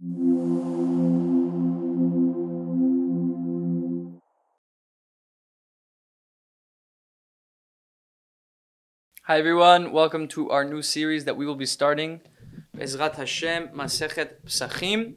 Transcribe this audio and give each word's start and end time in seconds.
Hi 0.00 0.06
everyone, 9.26 9.90
welcome 9.90 10.28
to 10.28 10.50
our 10.50 10.62
new 10.64 10.82
series 10.82 11.24
that 11.24 11.36
we 11.36 11.46
will 11.46 11.56
be 11.56 11.66
starting. 11.66 12.20
Ezrat 12.76 13.16
Hashem, 13.16 13.70
Masechet 13.74 14.34
Pesachim. 14.46 15.14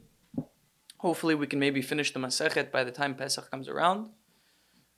Hopefully 0.98 1.36
we 1.36 1.46
can 1.46 1.60
maybe 1.60 1.80
finish 1.80 2.12
the 2.12 2.18
Masechet 2.18 2.72
by 2.72 2.82
the 2.82 2.90
time 2.90 3.14
Pesach 3.14 3.48
comes 3.52 3.68
around. 3.68 4.10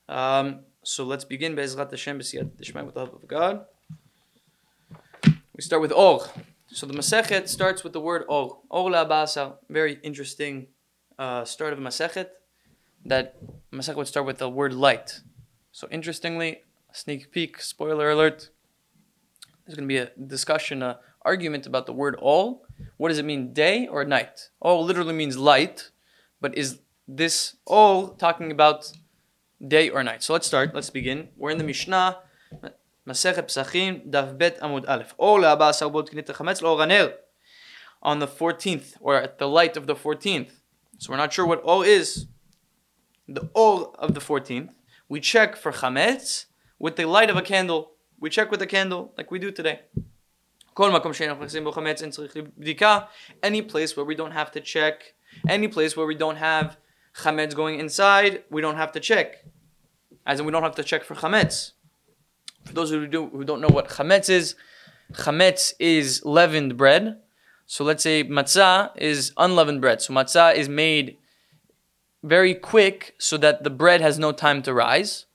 Um, 0.08 0.60
so 0.82 1.04
let's 1.04 1.26
begin 1.26 1.54
Bezrat 1.54 1.90
Hashem 1.90 2.20
B'siyat 2.20 2.56
Dishmai 2.56 2.84
with 2.84 2.94
the 2.94 3.00
help 3.00 3.22
of 3.22 3.28
God. 3.28 3.66
We 5.54 5.60
start 5.60 5.82
with 5.82 5.92
Or. 5.92 6.26
So 6.74 6.86
the 6.86 6.92
Masechet 6.92 7.46
starts 7.46 7.84
with 7.84 7.92
the 7.92 8.00
word 8.00 8.24
Or. 8.28 8.64
Or 8.68 8.90
very 9.70 10.00
interesting 10.02 10.66
uh, 11.16 11.44
start 11.44 11.72
of 11.72 11.78
Masechet. 11.78 12.30
That 13.04 13.36
Masechet 13.72 13.94
would 13.94 14.08
start 14.08 14.26
with 14.26 14.38
the 14.38 14.50
word 14.50 14.72
light. 14.72 15.20
So 15.70 15.86
interestingly, 15.92 16.62
sneak 16.90 17.30
peek, 17.30 17.60
spoiler 17.60 18.10
alert, 18.10 18.50
there's 19.64 19.76
going 19.76 19.88
to 19.88 19.94
be 19.94 19.98
a 19.98 20.10
discussion, 20.26 20.82
a 20.82 20.98
argument 21.22 21.64
about 21.64 21.86
the 21.86 21.92
word 21.92 22.16
all. 22.16 22.66
What 22.96 23.10
does 23.10 23.18
it 23.18 23.24
mean, 23.24 23.52
day 23.52 23.86
or 23.86 24.04
night? 24.04 24.50
All 24.60 24.84
literally 24.84 25.14
means 25.14 25.38
light, 25.38 25.92
but 26.40 26.58
is 26.58 26.80
this 27.06 27.54
all 27.66 28.08
talking 28.08 28.50
about 28.50 28.90
day 29.64 29.90
or 29.90 30.02
night? 30.02 30.24
So 30.24 30.32
let's 30.32 30.48
start. 30.48 30.74
Let's 30.74 30.90
begin. 30.90 31.28
We're 31.36 31.50
in 31.50 31.58
the 31.58 31.64
Mishnah, 31.64 32.18
Masechet 33.06 33.46
Pesachim, 33.48 34.08
Daf 34.10 34.36
Bet 34.38 34.58
Amud 34.60 34.84
Aleph. 34.88 35.14
On 38.02 38.18
the 38.18 38.26
14th, 38.26 38.96
or 39.00 39.16
at 39.16 39.38
the 39.38 39.46
light 39.48 39.76
of 39.76 39.86
the 39.86 39.94
14th. 39.94 40.50
So 40.98 41.10
we're 41.10 41.16
not 41.18 41.32
sure 41.32 41.46
what 41.46 41.60
all 41.62 41.82
is. 41.82 42.26
The 43.28 43.48
all 43.54 43.94
of 43.98 44.14
the 44.14 44.20
14th. 44.20 44.70
We 45.08 45.20
check 45.20 45.56
for 45.56 45.72
chametz 45.72 46.46
with 46.78 46.96
the 46.96 47.06
light 47.06 47.30
of 47.30 47.36
a 47.36 47.42
candle. 47.42 47.92
We 48.18 48.30
check 48.30 48.50
with 48.50 48.62
a 48.62 48.66
candle 48.66 49.12
like 49.16 49.30
we 49.30 49.38
do 49.38 49.50
today. 49.50 49.80
Any 53.42 53.62
place 53.62 53.96
where 53.96 54.04
we 54.04 54.14
don't 54.14 54.32
have 54.32 54.50
to 54.50 54.60
check, 54.60 55.14
any 55.48 55.68
place 55.68 55.96
where 55.96 56.06
we 56.06 56.14
don't 56.14 56.36
have 56.36 56.76
chametz 57.16 57.54
going 57.54 57.78
inside, 57.78 58.44
we 58.50 58.60
don't 58.60 58.76
have 58.76 58.92
to 58.92 59.00
check. 59.00 59.44
As 60.26 60.40
in, 60.40 60.46
we 60.46 60.52
don't 60.52 60.62
have 60.62 60.74
to 60.76 60.82
check 60.82 61.04
for 61.04 61.14
chametz. 61.14 61.73
For 62.64 62.72
those 62.72 62.90
who, 62.90 63.06
do, 63.06 63.26
who 63.28 63.44
don't 63.44 63.60
know 63.60 63.68
what 63.68 63.88
chametz 63.88 64.28
is, 64.28 64.54
chametz 65.12 65.74
is 65.78 66.24
leavened 66.24 66.76
bread. 66.76 67.20
So 67.66 67.84
let's 67.84 68.02
say 68.02 68.24
matzah 68.24 68.90
is 68.96 69.32
unleavened 69.36 69.80
bread. 69.80 70.02
So 70.02 70.12
matzah 70.12 70.54
is 70.54 70.68
made 70.68 71.16
very 72.22 72.54
quick 72.54 73.14
so 73.18 73.36
that 73.38 73.64
the 73.64 73.70
bread 73.70 74.00
has 74.00 74.18
no 74.18 74.32
time 74.32 74.62
to 74.62 74.74
rise. 74.74 75.26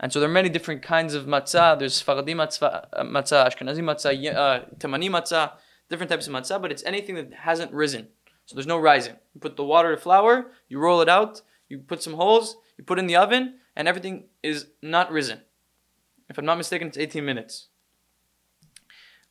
And 0.00 0.12
so 0.12 0.20
there 0.20 0.28
are 0.28 0.32
many 0.32 0.48
different 0.48 0.82
kinds 0.82 1.14
of 1.14 1.24
matzah. 1.26 1.78
There's 1.78 2.02
Sfaradi 2.02 2.34
matzah, 2.34 2.86
uh, 2.92 3.02
matzah 3.04 3.48
Ashkenazi 3.48 3.80
matzah, 3.80 4.34
uh, 4.34 4.64
Temani 4.78 5.08
matzah, 5.08 5.52
different 5.88 6.10
types 6.10 6.26
of 6.26 6.32
matzah, 6.32 6.60
but 6.60 6.70
it's 6.70 6.82
anything 6.84 7.14
that 7.14 7.32
hasn't 7.32 7.72
risen. 7.72 8.08
So 8.46 8.54
there's 8.54 8.66
no 8.66 8.78
rising. 8.78 9.14
You 9.34 9.40
put 9.40 9.56
the 9.56 9.64
water 9.64 9.94
to 9.94 10.00
flour, 10.00 10.50
you 10.68 10.78
roll 10.78 11.00
it 11.00 11.08
out, 11.08 11.40
you 11.68 11.78
put 11.78 12.02
some 12.02 12.14
holes, 12.14 12.56
you 12.76 12.84
put 12.84 12.98
in 12.98 13.06
the 13.06 13.16
oven, 13.16 13.54
and 13.76 13.88
everything 13.88 14.24
is 14.42 14.66
not 14.82 15.10
risen. 15.10 15.40
If 16.34 16.38
I'm 16.38 16.46
not 16.46 16.58
mistaken, 16.58 16.88
it's 16.88 16.98
18 16.98 17.24
minutes. 17.24 17.68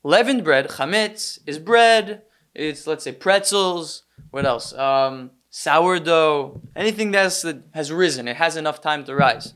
Leavened 0.04 0.46
bread, 0.46 0.70
chametz, 0.70 1.38
is 1.45 1.60
bread. 1.60 2.22
It's, 2.56 2.88
let's 2.88 3.04
say, 3.04 3.12
pretzels. 3.12 4.04
What 4.32 4.45
else? 4.45 4.72
Um, 4.72 5.32
sourdough. 5.50 6.62
Anything 6.78 7.12
that's, 7.12 7.42
that 7.42 7.62
has 7.73 7.92
risen. 7.92 8.30
It 8.30 8.38
has 8.38 8.56
enough 8.56 8.80
time 8.80 9.04
to 9.04 9.16
rise. 9.16 9.54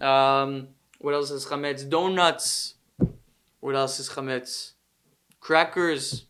Um, 0.00 0.68
what 1.00 1.12
else 1.12 1.30
is 1.30 1.44
chametz? 1.44 1.86
Donuts. 1.86 2.76
What 3.60 3.76
else 3.76 4.00
is 4.00 4.08
chametz? 4.08 4.72
Crackers. 5.40 6.24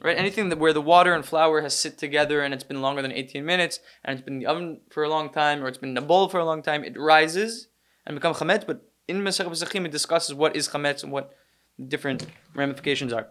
Right? 0.00 0.18
Anything 0.18 0.48
that 0.48 0.58
where 0.58 0.72
the 0.72 0.80
water 0.80 1.14
and 1.14 1.24
flour 1.24 1.60
has 1.60 1.78
sit 1.78 1.96
together 1.96 2.40
and 2.40 2.52
it's 2.52 2.64
been 2.64 2.82
longer 2.82 3.02
than 3.02 3.12
18 3.12 3.44
minutes 3.44 3.78
and 4.04 4.18
it's 4.18 4.24
been 4.24 4.34
in 4.34 4.40
the 4.40 4.46
oven 4.46 4.80
for 4.90 5.04
a 5.04 5.08
long 5.08 5.30
time 5.30 5.62
or 5.62 5.68
it's 5.68 5.78
been 5.78 5.90
in 5.90 5.96
a 5.96 6.02
bowl 6.02 6.28
for 6.28 6.40
a 6.40 6.44
long 6.44 6.60
time, 6.60 6.82
it 6.82 6.98
rises 6.98 7.68
and 8.04 8.16
becomes 8.16 8.38
chametz. 8.38 8.66
But 8.66 8.90
in 9.08 9.22
Masechet 9.22 9.48
Pesachim, 9.48 9.84
it 9.84 9.92
discusses 9.92 10.34
what 10.34 10.56
is 10.56 10.68
chametz 10.68 11.02
and 11.02 11.12
what 11.12 11.34
different 11.88 12.26
ramifications 12.54 13.12
are. 13.12 13.28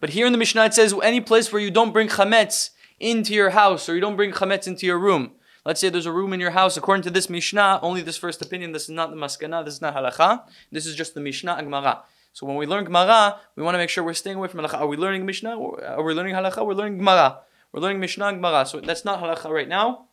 But 0.00 0.10
here 0.10 0.26
in 0.26 0.32
the 0.32 0.38
Mishnah, 0.38 0.66
it 0.66 0.74
says 0.74 0.94
any 1.02 1.20
place 1.20 1.52
where 1.52 1.62
you 1.62 1.70
don't 1.70 1.92
bring 1.92 2.08
chametz 2.08 2.70
into 3.00 3.34
your 3.34 3.50
house 3.50 3.88
or 3.88 3.94
you 3.94 4.00
don't 4.00 4.16
bring 4.16 4.32
chametz 4.32 4.66
into 4.66 4.86
your 4.86 4.98
room. 4.98 5.32
Let's 5.64 5.80
say 5.80 5.88
there's 5.88 6.06
a 6.06 6.12
room 6.12 6.32
in 6.32 6.40
your 6.40 6.52
house. 6.52 6.76
According 6.76 7.02
to 7.02 7.10
this 7.10 7.28
Mishnah, 7.28 7.80
only 7.82 8.00
this 8.00 8.16
first 8.16 8.40
opinion. 8.40 8.72
This 8.72 8.84
is 8.84 8.90
not 8.90 9.10
the 9.10 9.16
Maskana. 9.16 9.64
This 9.64 9.74
is 9.74 9.82
not 9.82 9.94
Halacha. 9.94 10.44
This 10.72 10.86
is 10.86 10.94
just 10.94 11.14
the 11.14 11.20
Mishnah 11.20 11.54
and 11.54 11.66
Gemara. 11.66 12.04
So 12.32 12.46
when 12.46 12.56
we 12.56 12.66
learn 12.66 12.84
Gemara, 12.84 13.38
we 13.56 13.62
want 13.62 13.74
to 13.74 13.78
make 13.78 13.90
sure 13.90 14.04
we're 14.04 14.14
staying 14.14 14.36
away 14.36 14.48
from 14.48 14.60
Halacha. 14.60 14.80
Are 14.80 14.86
we 14.86 14.96
learning 14.96 15.26
Mishnah? 15.26 15.56
Or 15.56 15.84
are 15.84 16.02
we 16.02 16.14
learning 16.14 16.34
Halacha? 16.34 16.64
We're 16.64 16.74
learning 16.74 16.98
Gemara. 16.98 17.40
We're 17.72 17.80
learning 17.80 18.00
Mishnah 18.00 18.26
and 18.26 18.38
Gemara. 18.38 18.64
So 18.66 18.80
that's 18.80 19.04
not 19.04 19.20
Halacha 19.20 19.50
right 19.50 19.68
now. 19.68 20.06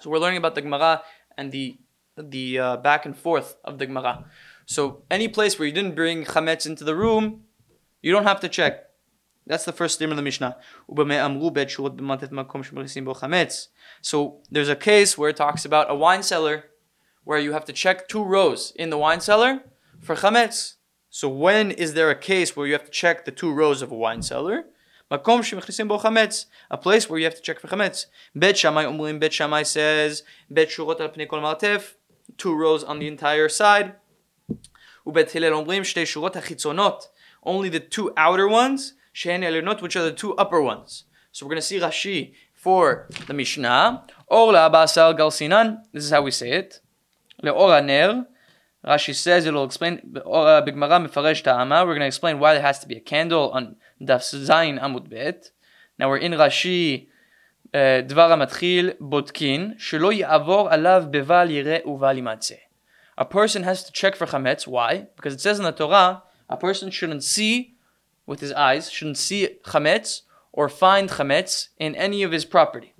So 0.00 0.10
we're 0.10 0.18
learning 0.18 0.38
about 0.38 0.54
the 0.54 0.62
Gemara 0.62 1.02
and 1.36 1.52
the 1.52 1.78
the 2.16 2.58
uh, 2.58 2.76
back 2.78 3.06
and 3.06 3.16
forth 3.16 3.56
of 3.64 3.78
the 3.78 3.86
Gemara. 3.86 4.24
So 4.66 5.02
any 5.10 5.28
place 5.28 5.58
where 5.58 5.66
you 5.66 5.74
didn't 5.74 5.94
bring 5.94 6.24
chametz 6.24 6.66
into 6.66 6.84
the 6.84 6.94
room, 6.94 7.42
you 8.02 8.12
don't 8.12 8.24
have 8.24 8.40
to 8.40 8.48
check. 8.48 8.84
That's 9.46 9.64
the 9.64 9.72
first 9.72 9.96
statement 9.96 10.18
of 10.18 10.22
the 10.22 10.22
Mishnah. 10.22 10.56
So 14.00 14.40
there's 14.50 14.68
a 14.68 14.76
case 14.76 15.18
where 15.18 15.30
it 15.30 15.36
talks 15.36 15.64
about 15.64 15.90
a 15.90 15.94
wine 15.94 16.22
cellar 16.22 16.64
where 17.24 17.38
you 17.38 17.52
have 17.52 17.64
to 17.66 17.72
check 17.72 18.08
two 18.08 18.24
rows 18.24 18.72
in 18.76 18.90
the 18.90 18.98
wine 18.98 19.20
cellar 19.20 19.62
for 20.00 20.14
chametz. 20.14 20.74
So 21.10 21.28
when 21.28 21.70
is 21.70 21.94
there 21.94 22.10
a 22.10 22.18
case 22.18 22.56
where 22.56 22.66
you 22.66 22.72
have 22.72 22.84
to 22.84 22.90
check 22.90 23.24
the 23.24 23.30
two 23.30 23.52
rows 23.52 23.82
of 23.82 23.92
a 23.92 23.94
wine 23.94 24.22
cellar? 24.22 24.64
A 25.10 25.18
place 25.18 25.50
where 25.50 27.18
you 27.18 27.24
have 27.24 27.36
to 27.36 27.42
check 27.42 27.60
for 27.60 27.68
chametz. 27.68 28.06
Bet 28.34 28.56
Shammai 28.56 28.84
Umlim, 28.84 29.20
Bet 29.20 29.32
Shammai 29.32 29.62
says, 29.62 30.22
Bet 30.50 30.68
Shurot 30.70 31.00
al 31.00 31.10
Kol 31.26 31.40
Martef, 31.40 31.94
two 32.36 32.54
rows 32.54 32.84
on 32.84 32.98
the 32.98 33.06
entire 33.06 33.48
side. 33.48 33.94
Only 37.42 37.68
the 37.68 37.80
two 37.80 38.12
outer 38.16 38.48
ones 38.48 38.94
which 39.14 39.96
are 39.96 40.02
the 40.02 40.12
two 40.12 40.34
upper 40.34 40.60
ones. 40.60 41.04
So 41.30 41.46
we're 41.46 41.50
going 41.50 41.60
to 41.60 41.66
see 41.66 41.78
Rashi 41.78 42.32
for 42.52 43.08
the 43.26 43.34
Mishnah. 43.34 44.04
This 45.92 46.04
is 46.04 46.10
how 46.10 46.22
we 46.22 46.30
say 46.30 46.52
it. 46.52 46.80
Rashi 48.86 49.14
says 49.14 49.46
it'll 49.46 49.64
explain, 49.64 50.16
uh, 50.26 50.60
Ta'ama, 50.62 51.84
we're 51.84 51.92
going 51.92 52.00
to 52.00 52.06
explain 52.06 52.38
why 52.38 52.54
there 52.54 52.62
has 52.62 52.78
to 52.80 52.88
be 52.88 52.96
a 52.96 53.00
candle 53.00 53.50
on 53.50 53.76
Daf 54.00 54.20
Zayin 54.20 54.80
Amud 54.80 55.08
Bet. 55.08 55.50
Now 55.98 56.08
we're 56.08 56.18
in 56.18 56.32
Rashi, 56.32 57.08
דבר 58.07 58.31
המתחיל 58.31 58.89
בודקין 58.99 59.73
שלא 59.77 60.13
יעבור 60.13 60.69
עליו 60.69 61.03
בבל 61.11 61.49
יראה 61.49 61.77
ובל 61.85 62.17
ימצא. 62.17 62.55
A 63.19 63.25
person 63.25 63.63
has 63.63 63.83
to 63.83 63.91
check 63.91 64.15
for 64.15 64.25
chametz. 64.25 64.65
Why? 64.65 65.07
Because 65.17 65.33
it 65.33 65.41
says 65.41 65.59
in 65.59 65.65
the 65.65 65.73
Torah, 65.73 66.23
a 66.49 66.55
person 66.55 66.89
shouldn't 66.89 67.23
see 67.23 67.75
with 68.25 68.39
his 68.39 68.53
eyes, 68.53 68.89
shouldn't 68.89 69.17
see 69.17 69.57
chametz 69.65 70.21
or 70.53 70.69
find 70.69 71.09
chametz 71.09 71.67
in 71.77 71.95
any 71.95 72.23
of 72.23 72.31
his 72.31 72.45
property. 72.45 72.93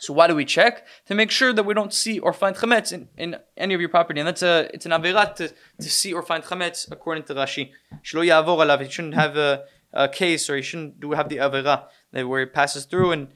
So 0.00 0.14
why 0.14 0.26
do 0.26 0.34
we 0.34 0.44
check? 0.44 0.86
To 1.06 1.14
make 1.14 1.30
sure 1.30 1.52
that 1.52 1.64
we 1.64 1.74
don't 1.74 1.92
see 1.92 2.18
or 2.18 2.32
find 2.32 2.56
chametz 2.56 2.90
in, 2.92 3.08
in 3.16 3.36
any 3.56 3.74
of 3.74 3.80
your 3.80 3.90
property. 3.90 4.18
And 4.18 4.26
that's 4.26 4.42
a 4.42 4.68
it's 4.74 4.86
an 4.86 4.92
avirat 4.92 5.36
to, 5.36 5.48
to 5.80 5.90
see 5.90 6.12
or 6.12 6.22
find 6.22 6.42
chametz 6.42 6.90
according 6.90 7.24
to 7.24 7.34
Rashi. 7.34 7.70
Shlo 8.02 8.26
yavor 8.26 8.56
alav. 8.64 8.82
He 8.82 8.90
shouldn't 8.90 9.14
have 9.14 9.36
a, 9.36 9.64
a 9.92 10.08
case 10.08 10.50
or 10.50 10.56
he 10.56 10.62
shouldn't 10.62 11.00
do 11.00 11.12
have 11.12 11.28
the 11.28 11.36
avira 11.36 11.84
where 12.10 12.40
he 12.40 12.46
passes 12.46 12.86
through 12.86 13.12
and 13.12 13.28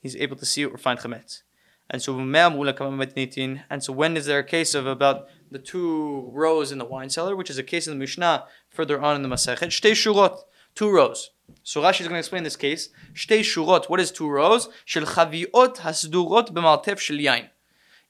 he's 0.00 0.16
able 0.16 0.36
to 0.36 0.46
see 0.46 0.64
or 0.64 0.76
find 0.76 0.98
chametz. 0.98 1.42
And 1.88 2.00
so 2.00 2.16
and 2.18 3.82
so 3.82 3.92
when 3.92 4.16
is 4.16 4.26
there 4.26 4.38
a 4.38 4.44
case 4.44 4.74
of 4.74 4.86
about 4.86 5.26
the 5.50 5.58
two 5.58 6.30
rows 6.32 6.70
in 6.70 6.78
the 6.78 6.84
wine 6.84 7.10
cellar, 7.10 7.34
which 7.34 7.50
is 7.50 7.58
a 7.58 7.62
case 7.62 7.86
in 7.86 7.94
the 7.94 7.98
Mishnah 7.98 8.44
further 8.68 9.00
on 9.00 9.16
in 9.16 9.22
the 9.22 9.28
Masechet. 9.28 9.68
Shtei 9.68 9.92
shurot, 9.92 10.38
two 10.74 10.90
rows. 10.90 11.30
So 11.64 11.82
Rashi 11.82 12.02
is 12.02 12.06
going 12.06 12.12
to 12.12 12.18
explain 12.18 12.44
this 12.44 12.56
case. 12.56 12.90
Shtei 13.12 13.40
shurot, 13.40 13.90
what 13.90 13.98
is 13.98 14.12
two 14.12 14.28
rows? 14.28 14.68
Shel 14.84 15.02
chaviot 15.02 15.78
hasdurot 15.78 16.52
b'maltef 16.52 16.98
shel 16.98 17.16
yain. 17.16 17.48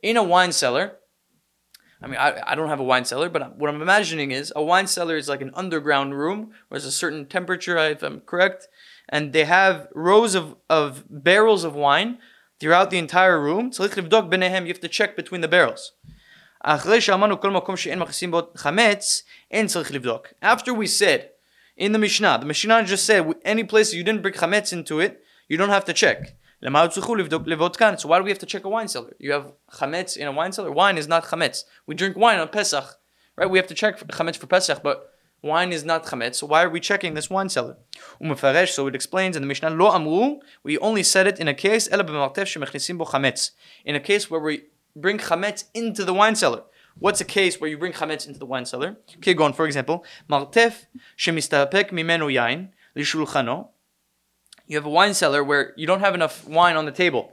In 0.03 0.19
a 0.19 0.23
wine 0.23 0.53
cellar, 0.53 0.99
I 2.03 2.07
mean, 2.07 2.17
I, 2.19 2.41
I 2.47 2.55
don't 2.55 2.69
have 2.69 2.81
a 2.81 2.85
wine 2.85 3.05
cellar, 3.05 3.29
but 3.29 3.57
what 3.57 3.69
I'm 3.69 3.83
imagining 3.83 4.31
is 4.31 4.53
a 4.57 4.63
wine 4.63 4.87
cellar 4.87 5.17
is 5.17 5.29
like 5.29 5.43
an 5.43 5.51
underground 5.55 6.19
room 6.19 6.53
where 6.69 6.81
there's 6.81 6.87
a 6.87 6.93
certain 6.93 7.27
temperature, 7.27 7.77
if 7.79 8.03
I'm 8.03 8.21
correct, 8.21 8.69
and 9.11 9.33
they 9.33 9.45
have 9.45 9.89
rows 9.95 10.35
of, 10.35 10.57
of 10.71 11.05
barrels 11.11 11.65
of 11.65 11.75
wine 11.75 12.19
throughout 12.61 12.91
the 12.91 12.99
entire 12.99 13.39
room. 13.39 13.73
You 13.77 13.85
have 13.85 14.81
to 14.81 14.89
check 14.89 15.17
between 15.17 15.41
the 15.43 15.49
barrels. 15.49 15.93
After 16.63 16.95
we 20.75 20.87
said 20.87 21.31
in 21.77 21.93
the 21.93 21.99
Mishnah, 21.99 22.39
the 22.39 22.47
Mishnah 22.47 22.85
just 22.85 23.05
said 23.05 23.35
any 23.45 23.65
place 23.65 23.93
you 23.93 24.05
didn't 24.05 24.23
bring 24.23 24.35
chametz 24.35 24.73
into 24.73 25.01
it, 25.01 25.23
you 25.49 25.57
don't 25.57 25.71
have 25.71 25.85
to 25.87 25.93
check. 25.93 26.37
So 26.63 26.71
why 26.71 28.19
do 28.19 28.25
we 28.25 28.31
have 28.31 28.39
to 28.39 28.47
check 28.47 28.65
a 28.65 28.69
wine 28.69 28.89
cellar? 28.89 29.17
You 29.19 29.33
have 29.33 29.53
chametz 29.73 30.17
in 30.17 30.29
a 30.29 30.33
wine 30.33 30.53
cellar. 30.53 30.71
Wine 30.71 30.99
is 30.99 31.09
not 31.09 31.25
chametz. 31.25 31.65
We 31.87 31.95
drink 31.95 32.17
wine 32.17 32.39
on 32.39 32.49
Pesach, 32.49 32.85
right? 33.37 33.51
We 33.51 33.59
have 33.59 33.67
to 33.69 33.75
check 33.75 33.99
chametz 33.99 34.37
for 34.37 34.47
Pesach, 34.47 34.83
but 34.83 35.11
wine 35.43 35.73
is 35.73 35.85
not 35.85 36.05
chametz. 36.05 36.37
So 36.37 36.47
why 36.47 36.65
are 36.65 36.71
we 36.71 36.81
checking 36.81 37.15
this 37.15 37.31
wine 37.31 37.49
cellar? 37.49 37.77
So 38.67 38.87
it 38.87 38.95
explains 38.95 39.37
in 39.37 39.43
the 39.43 39.47
Mishnah, 39.47 39.71
lo 39.71 39.91
amru. 39.91 40.41
We 40.63 40.79
only 40.79 41.03
said 41.03 41.27
it 41.27 41.39
in 41.39 41.49
a 41.49 41.55
case 41.55 41.89
ela 41.91 42.05
bo 42.05 42.13
chametz. 42.13 43.51
In 43.85 43.95
a 43.95 44.01
case 44.01 44.31
where 44.31 44.41
we 44.41 44.65
bring 44.95 45.19
chametz 45.19 45.65
into 45.75 46.05
the 46.05 46.15
wine 46.15 46.37
cellar. 46.37 46.63
What's 46.99 47.21
a 47.21 47.25
case 47.25 47.61
where 47.61 47.71
you 47.71 47.79
bring 47.79 47.93
chametz 47.93 48.27
into 48.27 48.39
the 48.39 48.47
wine 48.47 48.67
cellar? 48.67 48.97
Kegon, 49.21 49.55
for 49.55 49.67
example, 49.67 50.05
martef 50.29 50.87
shemistapek 51.17 51.91
mimenu 51.91 52.31
yain 52.33 52.69
lishulchano 52.97 53.69
you 54.71 54.77
have 54.77 54.87
a 54.87 54.91
wine 54.91 55.15
cellar 55.15 55.43
where 55.43 55.75
you 55.77 55.85
don't 55.85 55.99
have 55.99 56.15
enough 56.15 56.47
wine 56.47 56.77
on 56.77 56.85
the 56.85 56.93
table. 56.93 57.33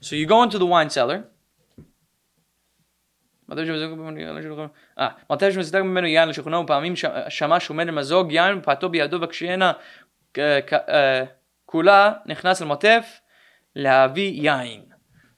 So 0.00 0.16
you 0.16 0.26
go 0.26 0.42
into 0.42 0.58
the 0.58 0.66
wine 0.66 0.90
cellar. 0.90 1.28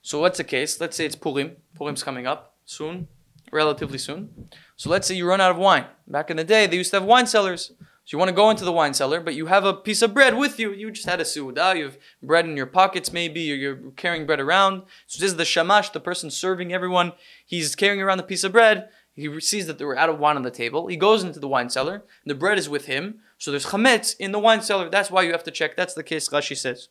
So 0.00 0.20
what's 0.20 0.38
the 0.38 0.44
case? 0.44 0.80
Let's 0.80 0.96
say 0.96 1.04
it's 1.04 1.16
Purim. 1.16 1.56
Purim's 1.76 2.02
coming 2.02 2.26
up 2.26 2.56
soon, 2.64 3.08
relatively 3.52 3.98
soon. 3.98 4.48
So 4.76 4.88
let's 4.88 5.06
say 5.06 5.14
you 5.14 5.26
run 5.26 5.40
out 5.40 5.50
of 5.50 5.58
wine. 5.58 5.86
Back 6.06 6.30
in 6.30 6.36
the 6.38 6.44
day, 6.44 6.66
they 6.66 6.76
used 6.76 6.90
to 6.92 6.96
have 7.00 7.04
wine 7.04 7.26
cellars. 7.26 7.72
So 8.08 8.16
you 8.16 8.20
want 8.20 8.30
to 8.30 8.34
go 8.34 8.48
into 8.48 8.64
the 8.64 8.72
wine 8.72 8.94
cellar, 8.94 9.20
but 9.20 9.34
you 9.34 9.44
have 9.48 9.66
a 9.66 9.74
piece 9.74 10.00
of 10.00 10.14
bread 10.14 10.34
with 10.34 10.58
you. 10.58 10.72
You 10.72 10.90
just 10.90 11.06
had 11.06 11.20
a 11.20 11.24
seudah. 11.24 11.76
You 11.76 11.84
have 11.84 11.98
bread 12.22 12.46
in 12.46 12.56
your 12.56 12.64
pockets, 12.64 13.12
maybe, 13.12 13.42
you're 13.42 13.76
carrying 13.96 14.24
bread 14.24 14.40
around. 14.40 14.84
So 15.06 15.20
this 15.20 15.32
is 15.32 15.36
the 15.36 15.44
shamash, 15.44 15.90
the 15.90 16.00
person 16.00 16.30
serving 16.30 16.72
everyone. 16.72 17.12
He's 17.44 17.76
carrying 17.76 18.00
around 18.00 18.16
the 18.16 18.22
piece 18.22 18.44
of 18.44 18.52
bread. 18.52 18.88
He 19.12 19.38
sees 19.40 19.66
that 19.66 19.76
they 19.76 19.84
were 19.84 19.98
out 19.98 20.08
of 20.08 20.18
wine 20.18 20.36
on 20.36 20.42
the 20.42 20.50
table. 20.50 20.86
He 20.86 20.96
goes 20.96 21.22
into 21.22 21.38
the 21.38 21.48
wine 21.48 21.68
cellar. 21.68 22.02
The 22.24 22.34
bread 22.34 22.56
is 22.56 22.66
with 22.66 22.86
him. 22.86 23.18
So 23.36 23.50
there's 23.50 23.66
chametz 23.66 24.16
in 24.18 24.32
the 24.32 24.38
wine 24.38 24.62
cellar. 24.62 24.88
That's 24.88 25.10
why 25.10 25.20
you 25.20 25.32
have 25.32 25.44
to 25.44 25.50
check. 25.50 25.76
That's 25.76 25.92
the 25.92 26.02
case 26.02 26.30
Rashi 26.30 26.56
says. 26.56 26.88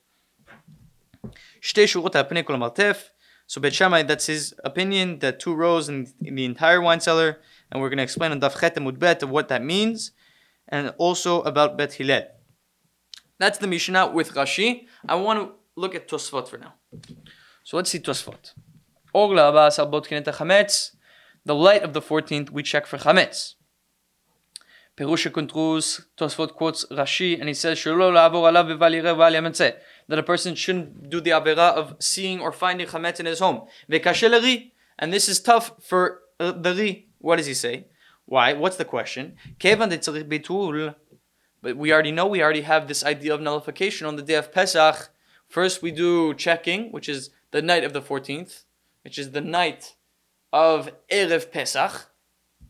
So 3.47 3.61
Bet 3.61 3.73
Shammai, 3.73 4.03
that's 4.03 4.27
his 4.27 4.53
opinion, 4.63 5.17
that 5.17 5.39
two 5.39 5.55
rows 5.55 5.89
in, 5.89 6.13
in 6.21 6.35
the 6.35 6.45
entire 6.45 6.79
wine 6.79 6.99
cellar. 6.99 7.39
And 7.71 7.81
we're 7.81 7.89
going 7.89 7.97
to 7.97 8.03
explain 8.03 8.31
on 8.31 8.39
Daf 8.39 8.59
Chet 8.59 8.75
Mudbet 8.75 9.23
what 9.23 9.47
that 9.47 9.63
means 9.63 10.11
and 10.69 10.93
also 10.97 11.41
about 11.41 11.77
Bet 11.77 11.93
Hillel. 11.93 12.23
That's 13.39 13.57
the 13.57 13.67
Mishnah 13.67 14.07
with 14.07 14.33
Rashi. 14.33 14.87
I 15.07 15.15
want 15.15 15.39
to 15.39 15.53
look 15.75 15.95
at 15.95 16.07
Tosfot 16.07 16.47
for 16.47 16.57
now. 16.57 16.73
So 17.63 17.77
let's 17.77 17.89
see 17.89 17.99
Tosfot. 17.99 18.53
The 21.45 21.55
light 21.55 21.83
of 21.83 21.93
the 21.93 22.01
14th, 22.01 22.49
we 22.49 22.63
check 22.63 22.85
for 22.85 22.97
Chametz. 22.97 23.53
Perusha 24.97 25.29
Kuntrus, 25.29 26.01
Tosfot 26.17 26.55
quotes 26.55 26.83
Rashi, 26.85 27.39
and 27.39 27.47
he 27.47 27.53
says, 27.53 27.81
that 27.83 30.19
a 30.19 30.23
person 30.23 30.55
shouldn't 30.55 31.09
do 31.09 31.21
the 31.21 31.29
Avera 31.29 31.73
of 31.73 31.95
seeing 31.99 32.39
or 32.39 32.51
finding 32.51 32.87
Chametz 32.87 33.19
in 33.19 33.27
his 33.27 33.39
home. 33.39 33.67
And 34.99 35.13
this 35.13 35.29
is 35.29 35.39
tough 35.39 35.71
for 35.83 36.21
uh, 36.39 36.51
the 36.51 36.73
Ri. 36.73 37.07
What 37.19 37.35
does 37.35 37.45
he 37.45 37.53
say? 37.53 37.85
Why? 38.27 38.51
What's 38.51 38.75
the 38.75 38.83
question? 38.83 39.37
But 41.61 41.77
we 41.77 41.93
already 41.93 42.11
know 42.11 42.27
we 42.27 42.43
already 42.43 42.61
have 42.61 42.87
this 42.87 43.05
idea 43.05 43.33
of 43.33 43.41
nullification 43.41 44.05
on 44.05 44.17
the 44.17 44.21
day 44.21 44.35
of 44.35 44.51
Pesach. 44.51 45.09
First, 45.47 45.81
we 45.81 45.91
do 45.91 46.33
checking, 46.33 46.91
which 46.91 47.07
is 47.07 47.29
the 47.51 47.61
night 47.61 47.85
of 47.85 47.93
the 47.93 48.01
14th, 48.01 48.65
which 49.05 49.17
is 49.17 49.31
the 49.31 49.39
night 49.39 49.95
of 50.51 50.91
Erev 51.09 51.51
Pesach, 51.51 52.11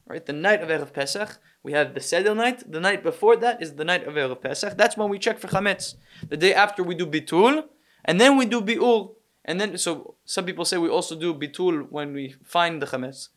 right? 0.06 0.24
The 0.24 0.33
night 0.33 0.62
of 0.62 0.69
Erev 0.69 0.94
Pesach. 0.94 1.39
We 1.63 1.71
have 1.74 1.95
the 1.95 2.01
Seder 2.01 2.36
night. 2.36 2.71
The 2.71 2.80
night 2.80 3.01
before 3.01 3.36
that 3.38 3.60
is 3.60 3.74
the 3.75 3.83
night 3.83 4.07
of 4.07 4.13
Erev 4.13 4.39
Pesach. 4.39 4.77
That's 4.77 4.95
when 4.95 5.10
we 5.10 5.18
check 5.18 5.39
for 5.39 5.48
Chametz. 5.48 5.95
The 6.30 6.38
day 6.38 6.53
after 6.53 6.83
we 6.83 6.94
do 6.94 7.07
Bitul, 7.07 7.63
and 8.06 8.21
then 8.21 8.38
we 8.38 8.45
do 8.45 8.62
Bi'ul. 8.62 9.15
And 9.44 9.60
then, 9.60 9.75
so 9.80 10.15
some 10.24 10.45
people 10.45 10.65
say 10.65 10.77
we 10.77 10.88
also 10.88 11.15
do 11.15 11.33
Bitul 11.33 11.89
when 11.89 12.13
we 12.13 12.36
find 12.44 12.80
the 12.80 12.86
Chametz. 12.86 13.30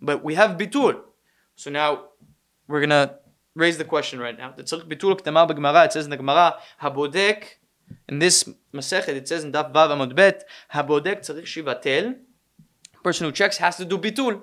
But 0.00 0.24
we 0.24 0.36
have 0.36 0.56
Bitul. 0.56 1.02
So 1.56 1.70
now 1.70 2.04
we're 2.68 2.80
gonna 2.80 3.16
raise 3.54 3.78
the 3.78 3.84
question 3.84 4.18
right 4.18 4.36
now. 4.36 4.52
It 4.56 4.68
says 4.68 4.82
in 4.82 4.88
the 4.88 6.16
Gemara, 6.16 6.56
Habodek, 6.82 7.44
in 8.08 8.18
this 8.18 8.44
Masechet, 8.74 9.08
it 9.08 9.26
says 9.26 9.42
in 9.42 9.52
Daf 9.52 9.72
Vav 9.72 9.88
Amud 9.90 10.14
Bet, 10.14 10.46
Habodek 10.74 11.20
tzarich 11.20 11.46
shivatel. 11.46 12.16
Person 13.02 13.26
who 13.26 13.32
checks 13.32 13.56
has 13.56 13.76
to 13.78 13.84
do 13.84 13.96
bitul. 13.98 14.42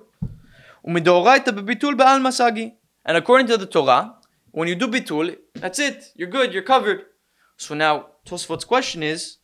Umidoraita 0.87 1.47
bebitul 1.47 1.95
be'al 1.95 2.19
masagi. 2.19 2.73
And 3.05 3.17
according 3.17 3.47
to 3.47 3.57
the 3.57 3.65
Torah, 3.65 4.15
when 4.51 4.67
you 4.67 4.75
do 4.75 4.87
bitul, 4.87 5.37
that's 5.55 5.79
it. 5.79 6.11
You're 6.15 6.29
good. 6.29 6.53
You're 6.53 6.63
covered. 6.63 7.05
So 7.57 7.75
now 7.75 8.07
Tosfot's 8.25 8.65
question 8.65 9.03
is. 9.03 9.37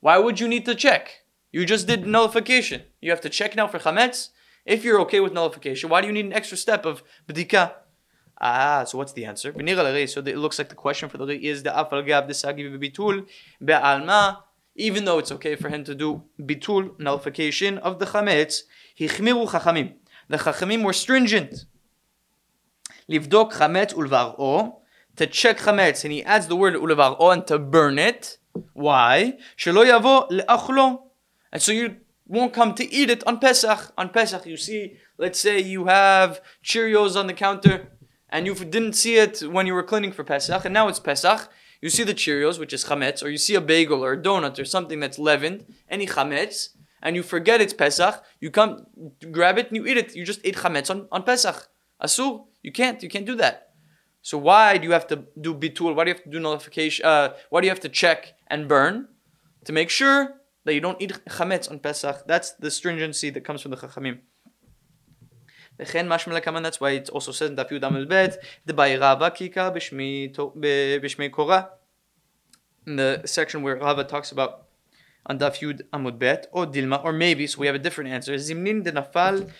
Why 0.00 0.18
would 0.18 0.40
you 0.40 0.48
need 0.48 0.64
to 0.64 0.74
check? 0.74 1.10
You 1.52 1.66
just 1.66 1.86
did 1.86 2.06
nullification. 2.06 2.82
You 3.02 3.10
have 3.10 3.20
to 3.20 3.28
check 3.28 3.54
now 3.56 3.66
for 3.68 3.78
chametz. 3.78 4.30
If 4.64 4.82
you're 4.84 5.00
okay 5.02 5.20
with 5.20 5.32
nullification, 5.32 5.90
why 5.90 6.00
do 6.00 6.06
you 6.06 6.12
need 6.12 6.24
an 6.24 6.32
extra 6.32 6.56
step 6.56 6.86
of 6.86 7.02
b'dika? 7.28 7.72
Ah, 8.40 8.84
so 8.84 8.98
what's 8.98 9.12
the 9.12 9.24
answer? 9.26 9.52
So 9.52 10.20
it 10.20 10.36
looks 10.38 10.58
like 10.58 10.68
the 10.68 10.74
question 10.74 11.08
for 11.08 11.18
the 11.18 11.46
is 11.46 11.62
the 11.62 11.70
afal 11.70 12.04
gab 12.06 12.28
bitul 12.28 13.26
be'alma. 13.64 14.38
Even 14.76 15.04
though 15.04 15.18
it's 15.18 15.30
okay 15.30 15.54
for 15.54 15.68
him 15.68 15.84
to 15.84 15.94
do 15.94 16.24
bitul 16.40 16.98
nullification 16.98 17.78
of 17.78 17.98
the 18.00 18.06
chametz, 18.06 18.62
hichmiru 18.98 19.48
chachamim. 19.48 19.94
The 20.28 20.38
chachamim 20.38 20.82
were 20.82 20.92
stringent. 20.92 21.66
Livdok 23.08 23.52
chametz 23.52 23.94
ulvar'o 23.94 24.80
to 25.16 25.26
check 25.26 25.58
chametz, 25.58 26.02
and 26.02 26.12
he 26.12 26.24
adds 26.24 26.48
the 26.48 26.56
word 26.56 26.74
ulvar'o 26.74 27.32
and 27.32 27.46
to 27.46 27.58
burn 27.58 27.98
it. 27.98 28.38
Why? 28.72 29.34
Shelo 29.56 29.86
yavo 29.86 30.28
le'achlo. 30.30 31.02
And 31.52 31.62
so 31.62 31.70
you 31.70 31.96
won't 32.26 32.52
come 32.52 32.74
to 32.74 32.92
eat 32.92 33.10
it 33.10 33.26
on 33.26 33.38
Pesach. 33.38 33.92
On 33.98 34.08
Pesach, 34.08 34.46
you 34.46 34.56
see, 34.56 34.96
let's 35.18 35.38
say 35.38 35.60
you 35.60 35.86
have 35.86 36.40
Cheerios 36.62 37.16
on 37.16 37.26
the 37.26 37.34
counter 37.34 37.88
and 38.30 38.46
you 38.46 38.54
didn't 38.54 38.94
see 38.94 39.16
it 39.16 39.42
when 39.42 39.66
you 39.66 39.74
were 39.74 39.82
cleaning 39.82 40.10
for 40.10 40.24
Pesach, 40.24 40.64
and 40.64 40.74
now 40.74 40.88
it's 40.88 40.98
Pesach. 40.98 41.48
You 41.80 41.88
see 41.88 42.02
the 42.02 42.14
Cheerios, 42.14 42.58
which 42.58 42.72
is 42.72 42.84
chametz, 42.84 43.22
or 43.22 43.28
you 43.28 43.38
see 43.38 43.54
a 43.54 43.60
bagel 43.60 44.04
or 44.04 44.14
a 44.14 44.20
donut 44.20 44.58
or 44.58 44.64
something 44.64 44.98
that's 44.98 45.18
leavened, 45.18 45.66
any 45.88 46.06
chametz, 46.06 46.70
and 47.00 47.14
you 47.14 47.22
forget 47.22 47.60
it's 47.60 47.74
Pesach. 47.74 48.24
You 48.40 48.50
come, 48.50 48.86
grab 49.30 49.58
it, 49.58 49.68
and 49.68 49.76
you 49.76 49.86
eat 49.86 49.98
it. 49.98 50.16
You 50.16 50.24
just 50.24 50.40
ate 50.42 50.56
chametz 50.56 50.90
on, 50.90 51.06
on 51.12 51.22
Pesach. 51.22 51.68
Asur, 52.02 52.46
you 52.62 52.72
can't. 52.72 53.02
You 53.02 53.08
can't 53.08 53.26
do 53.26 53.36
that. 53.36 53.70
So 54.22 54.38
why 54.38 54.78
do 54.78 54.84
you 54.84 54.92
have 54.92 55.06
to 55.08 55.24
do 55.40 55.54
bitul? 55.54 55.94
Why 55.94 56.04
do 56.04 56.10
you 56.10 56.14
have 56.14 56.24
to 56.24 56.30
do 56.30 56.40
nullification? 56.40 57.04
Uh, 57.04 57.34
why 57.50 57.60
do 57.60 57.66
you 57.66 57.70
have 57.70 57.80
to 57.80 57.90
check 57.90 58.34
and 58.48 58.66
burn 58.66 59.08
to 59.66 59.72
make 59.72 59.90
sure 59.90 60.40
that 60.64 60.74
you 60.74 60.80
don't 60.80 61.00
eat 61.00 61.12
chametz 61.28 61.70
on 61.70 61.78
Pesach. 61.78 62.26
That's 62.26 62.52
the 62.52 62.70
stringency 62.70 63.30
that 63.30 63.44
comes 63.44 63.62
from 63.62 63.70
the 63.70 63.76
chachamim. 63.76 64.20
That's 65.76 66.80
why 66.80 66.90
it 66.90 67.08
also 67.10 67.32
says 67.32 67.50
in 67.50 67.56
Daf 67.56 67.70
Yud 67.70 67.80
Amud 67.80 68.08
Bet, 68.08 68.42
Kika 68.68 69.74
Bishmei 69.74 71.32
Korah. 71.32 71.70
In 72.86 72.96
the 72.96 73.22
section 73.24 73.62
where 73.62 73.76
Rava 73.76 74.04
talks 74.04 74.30
about 74.30 74.66
on 75.26 75.38
Daf 75.38 75.58
Yud 75.60 75.82
Amud 75.92 76.18
Bet, 76.18 76.46
or 76.52 76.66
Dilma, 76.66 77.02
or 77.04 77.12
maybe, 77.12 77.46
so 77.46 77.58
we 77.58 77.66
have 77.66 77.74
a 77.74 77.78
different 77.78 78.10
answer. 78.10 78.34
Zimnin 78.34 78.84
de 78.84 78.92
Nafal 78.92 79.50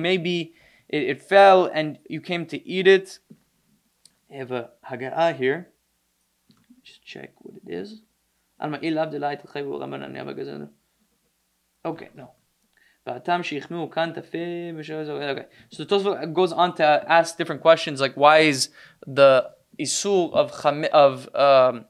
Maybe 0.00 0.54
it, 0.88 1.02
it 1.02 1.22
fell 1.22 1.66
and 1.66 1.98
you 2.08 2.20
came 2.20 2.46
to 2.46 2.66
eat 2.66 2.88
it. 2.88 3.18
I 4.32 4.36
have 4.36 4.50
a 4.50 4.70
Haga'ah 4.90 5.36
here. 5.36 5.68
Just 6.82 7.04
check 7.04 7.34
what 7.38 7.54
it 7.56 7.72
is. 7.72 8.00
Okay, 11.84 12.08
no. 12.14 12.30
Okay. 13.06 13.20
So 15.70 15.84
the 15.84 15.86
Tosfot 15.86 16.32
goes 16.32 16.52
on 16.52 16.74
to 16.76 17.04
ask 17.06 17.36
different 17.36 17.60
questions 17.60 18.00
like 18.00 18.14
why 18.14 18.38
is 18.38 18.70
the 19.06 19.50
isur 19.78 20.32
of 20.32 20.52
chame, 20.52 20.86
of 20.86 21.28
um, 21.34 21.84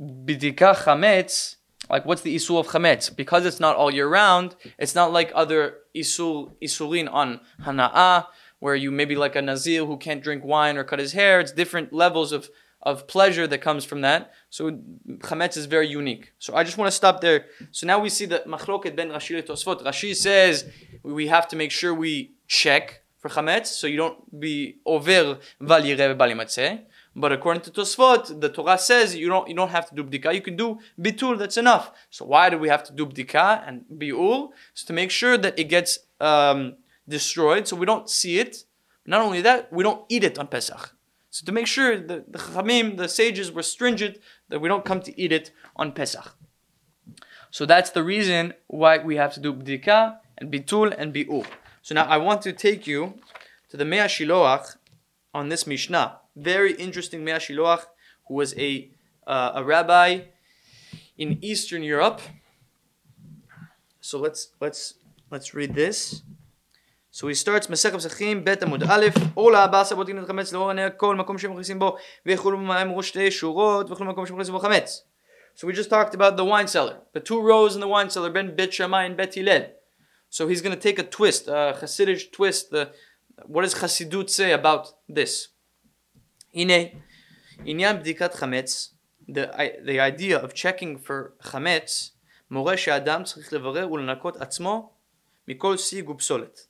bidika 0.00 0.74
chametz 0.74 1.56
like 1.90 2.06
what's 2.06 2.22
the 2.22 2.34
isur 2.34 2.58
of 2.58 2.68
chametz 2.68 3.14
because 3.14 3.44
it's 3.44 3.60
not 3.60 3.76
all 3.76 3.90
year 3.90 4.08
round 4.08 4.56
it's 4.78 4.94
not 4.94 5.12
like 5.12 5.30
other 5.34 5.78
isul 5.94 6.54
isurin 6.62 7.12
on 7.12 7.40
hana'ah 7.62 8.26
where 8.60 8.74
you 8.74 8.90
maybe 8.90 9.14
like 9.14 9.36
a 9.36 9.42
nazir 9.42 9.84
who 9.84 9.96
can't 9.98 10.22
drink 10.22 10.42
wine 10.44 10.78
or 10.78 10.84
cut 10.84 10.98
his 10.98 11.12
hair 11.12 11.40
it's 11.40 11.52
different 11.52 11.92
levels 11.92 12.32
of 12.32 12.48
of 12.84 13.06
pleasure 13.06 13.46
that 13.46 13.58
comes 13.58 13.84
from 13.84 14.02
that. 14.02 14.32
So 14.50 14.70
chametz 15.18 15.56
is 15.56 15.66
very 15.66 15.88
unique. 15.88 16.32
So 16.38 16.54
I 16.54 16.64
just 16.64 16.76
want 16.78 16.88
to 16.88 16.96
stop 16.96 17.20
there. 17.20 17.46
So 17.70 17.86
now 17.86 17.98
we 17.98 18.10
see 18.10 18.26
that 18.26 18.46
machloket 18.46 18.94
ben 18.94 19.08
Rashi 19.10 19.42
Tosfot. 19.42 19.82
Rashi 19.82 20.14
says 20.14 20.70
we 21.02 21.26
have 21.28 21.48
to 21.48 21.56
make 21.56 21.70
sure 21.70 21.94
we 21.94 22.32
check 22.46 23.02
for 23.18 23.30
chametz, 23.30 23.68
so 23.68 23.86
you 23.86 23.96
don't 23.96 24.38
be 24.38 24.76
over 24.84 25.38
val 25.60 26.14
balimatze. 26.14 26.82
But 27.16 27.32
according 27.32 27.62
to 27.62 27.70
Tosfot, 27.70 28.40
the 28.40 28.48
Torah 28.48 28.76
says 28.76 29.14
you 29.14 29.28
don't 29.28 29.48
you 29.48 29.54
don't 29.54 29.70
have 29.70 29.88
to 29.88 29.94
do 29.94 30.04
bdika. 30.04 30.34
You 30.34 30.42
can 30.42 30.56
do 30.56 30.78
bitul. 31.00 31.38
That's 31.38 31.56
enough. 31.56 31.92
So 32.10 32.26
why 32.26 32.50
do 32.50 32.58
we 32.58 32.68
have 32.68 32.84
to 32.84 32.92
do 32.92 33.06
bdika 33.06 33.66
and 33.66 33.84
biul? 33.90 34.50
So 34.74 34.86
to 34.88 34.92
make 34.92 35.10
sure 35.10 35.38
that 35.38 35.58
it 35.58 35.64
gets 35.64 36.00
um, 36.20 36.76
destroyed, 37.08 37.66
so 37.68 37.76
we 37.76 37.86
don't 37.86 38.10
see 38.10 38.38
it. 38.38 38.64
Not 39.06 39.20
only 39.20 39.42
that, 39.42 39.72
we 39.72 39.82
don't 39.82 40.04
eat 40.08 40.24
it 40.24 40.38
on 40.38 40.46
Pesach. 40.48 40.93
So 41.34 41.44
to 41.46 41.50
make 41.50 41.66
sure 41.66 41.98
the 41.98 42.24
the 42.28 42.38
Chamim, 42.38 42.96
the 42.96 43.08
sages 43.08 43.50
were 43.50 43.64
stringent 43.64 44.18
that 44.50 44.60
we 44.60 44.68
don't 44.68 44.84
come 44.84 45.00
to 45.00 45.12
eat 45.20 45.32
it 45.32 45.50
on 45.74 45.90
Pesach. 45.90 46.36
So 47.50 47.66
that's 47.66 47.90
the 47.90 48.04
reason 48.04 48.54
why 48.68 48.98
we 48.98 49.16
have 49.16 49.34
to 49.34 49.40
do 49.40 49.52
bdika 49.52 50.18
and 50.38 50.52
bitul 50.52 50.94
and 50.96 51.12
biul. 51.12 51.44
So 51.82 51.92
now 51.96 52.04
I 52.04 52.18
want 52.18 52.40
to 52.42 52.52
take 52.52 52.86
you 52.86 53.14
to 53.70 53.76
the 53.76 53.84
Mea 53.84 54.06
Shiloach 54.14 54.76
on 55.32 55.48
this 55.48 55.66
Mishnah. 55.66 56.20
Very 56.36 56.72
interesting 56.74 57.24
Mea 57.24 57.40
Shiloach, 57.44 57.82
who 58.28 58.34
was 58.34 58.54
a, 58.56 58.92
uh, 59.26 59.52
a 59.56 59.64
rabbi 59.64 60.08
in 61.18 61.38
Eastern 61.42 61.82
Europe. 61.82 62.20
So 64.00 64.20
let's 64.20 64.52
let's 64.60 64.94
let's 65.32 65.52
read 65.52 65.74
this. 65.74 66.22
So 67.13 67.27
he 67.27 67.45
starts 67.45 67.71
מסכת 67.71 67.95
פסחים 67.95 68.45
ב' 68.45 68.63
עמוד 68.63 68.83
א', 68.83 69.05
אולה 69.37 69.63
הבא 69.63 69.83
סבותין 69.83 70.23
את 70.23 70.27
חמץ 70.27 70.53
לאור 70.53 70.69
הנר 70.69 70.87
כל 70.97 71.15
מקום 71.15 71.37
שמכניסים 71.37 71.79
בו 71.79 71.95
ויכולו 72.25 72.57
במים 72.57 72.91
ראש 72.91 73.07
שתי 73.07 73.31
שורות 73.31 73.91
וכולו 73.91 74.11
מקום 74.11 74.25
שמכניסים 74.25 74.53
בו 74.53 74.59
חמץ. 74.59 75.03
So 75.55 75.67
we 75.67 75.73
just 75.73 75.89
talked 75.89 76.13
about 76.13 76.37
the 76.37 76.45
wine 76.45 76.67
cellar, 76.67 76.97
the 77.13 77.19
two 77.19 77.41
rows 77.41 77.75
in 77.75 77.81
the 77.81 77.87
wine 77.87 78.09
cellar, 78.09 78.29
Ben 78.29 78.55
Bet 78.55 78.73
Shammai 78.73 79.03
and 79.05 79.17
Bet 79.17 79.33
Hillel. 79.35 79.63
So 80.29 80.47
he's 80.47 80.61
going 80.61 80.75
to 80.79 80.83
take 80.87 80.99
a 80.99 81.03
twist, 81.03 81.47
a 81.47 81.75
Hasidic 81.81 82.31
twist. 82.31 82.71
The, 82.71 82.83
what 83.45 83.63
does 83.63 83.75
Hasidut 83.75 84.29
say 84.29 84.51
about 84.51 84.93
this? 85.09 85.49
הנה, 86.53 86.73
עניין 87.65 87.99
בדיקת 87.99 88.33
חמץ, 88.33 88.93
the, 89.29 89.45
the 89.85 89.99
idea 89.99 90.37
of 90.37 90.53
checking 90.53 90.97
for 91.07 91.31
חמץ, 91.41 92.11
מורה 92.51 92.77
שאדם 92.77 93.23
צריך 93.23 93.53
לברר 93.53 93.91
ולנקות 93.91 94.37
עצמו 94.37 94.93
מכל 95.47 95.77
סיג 95.77 96.09
ופסולת. 96.09 96.67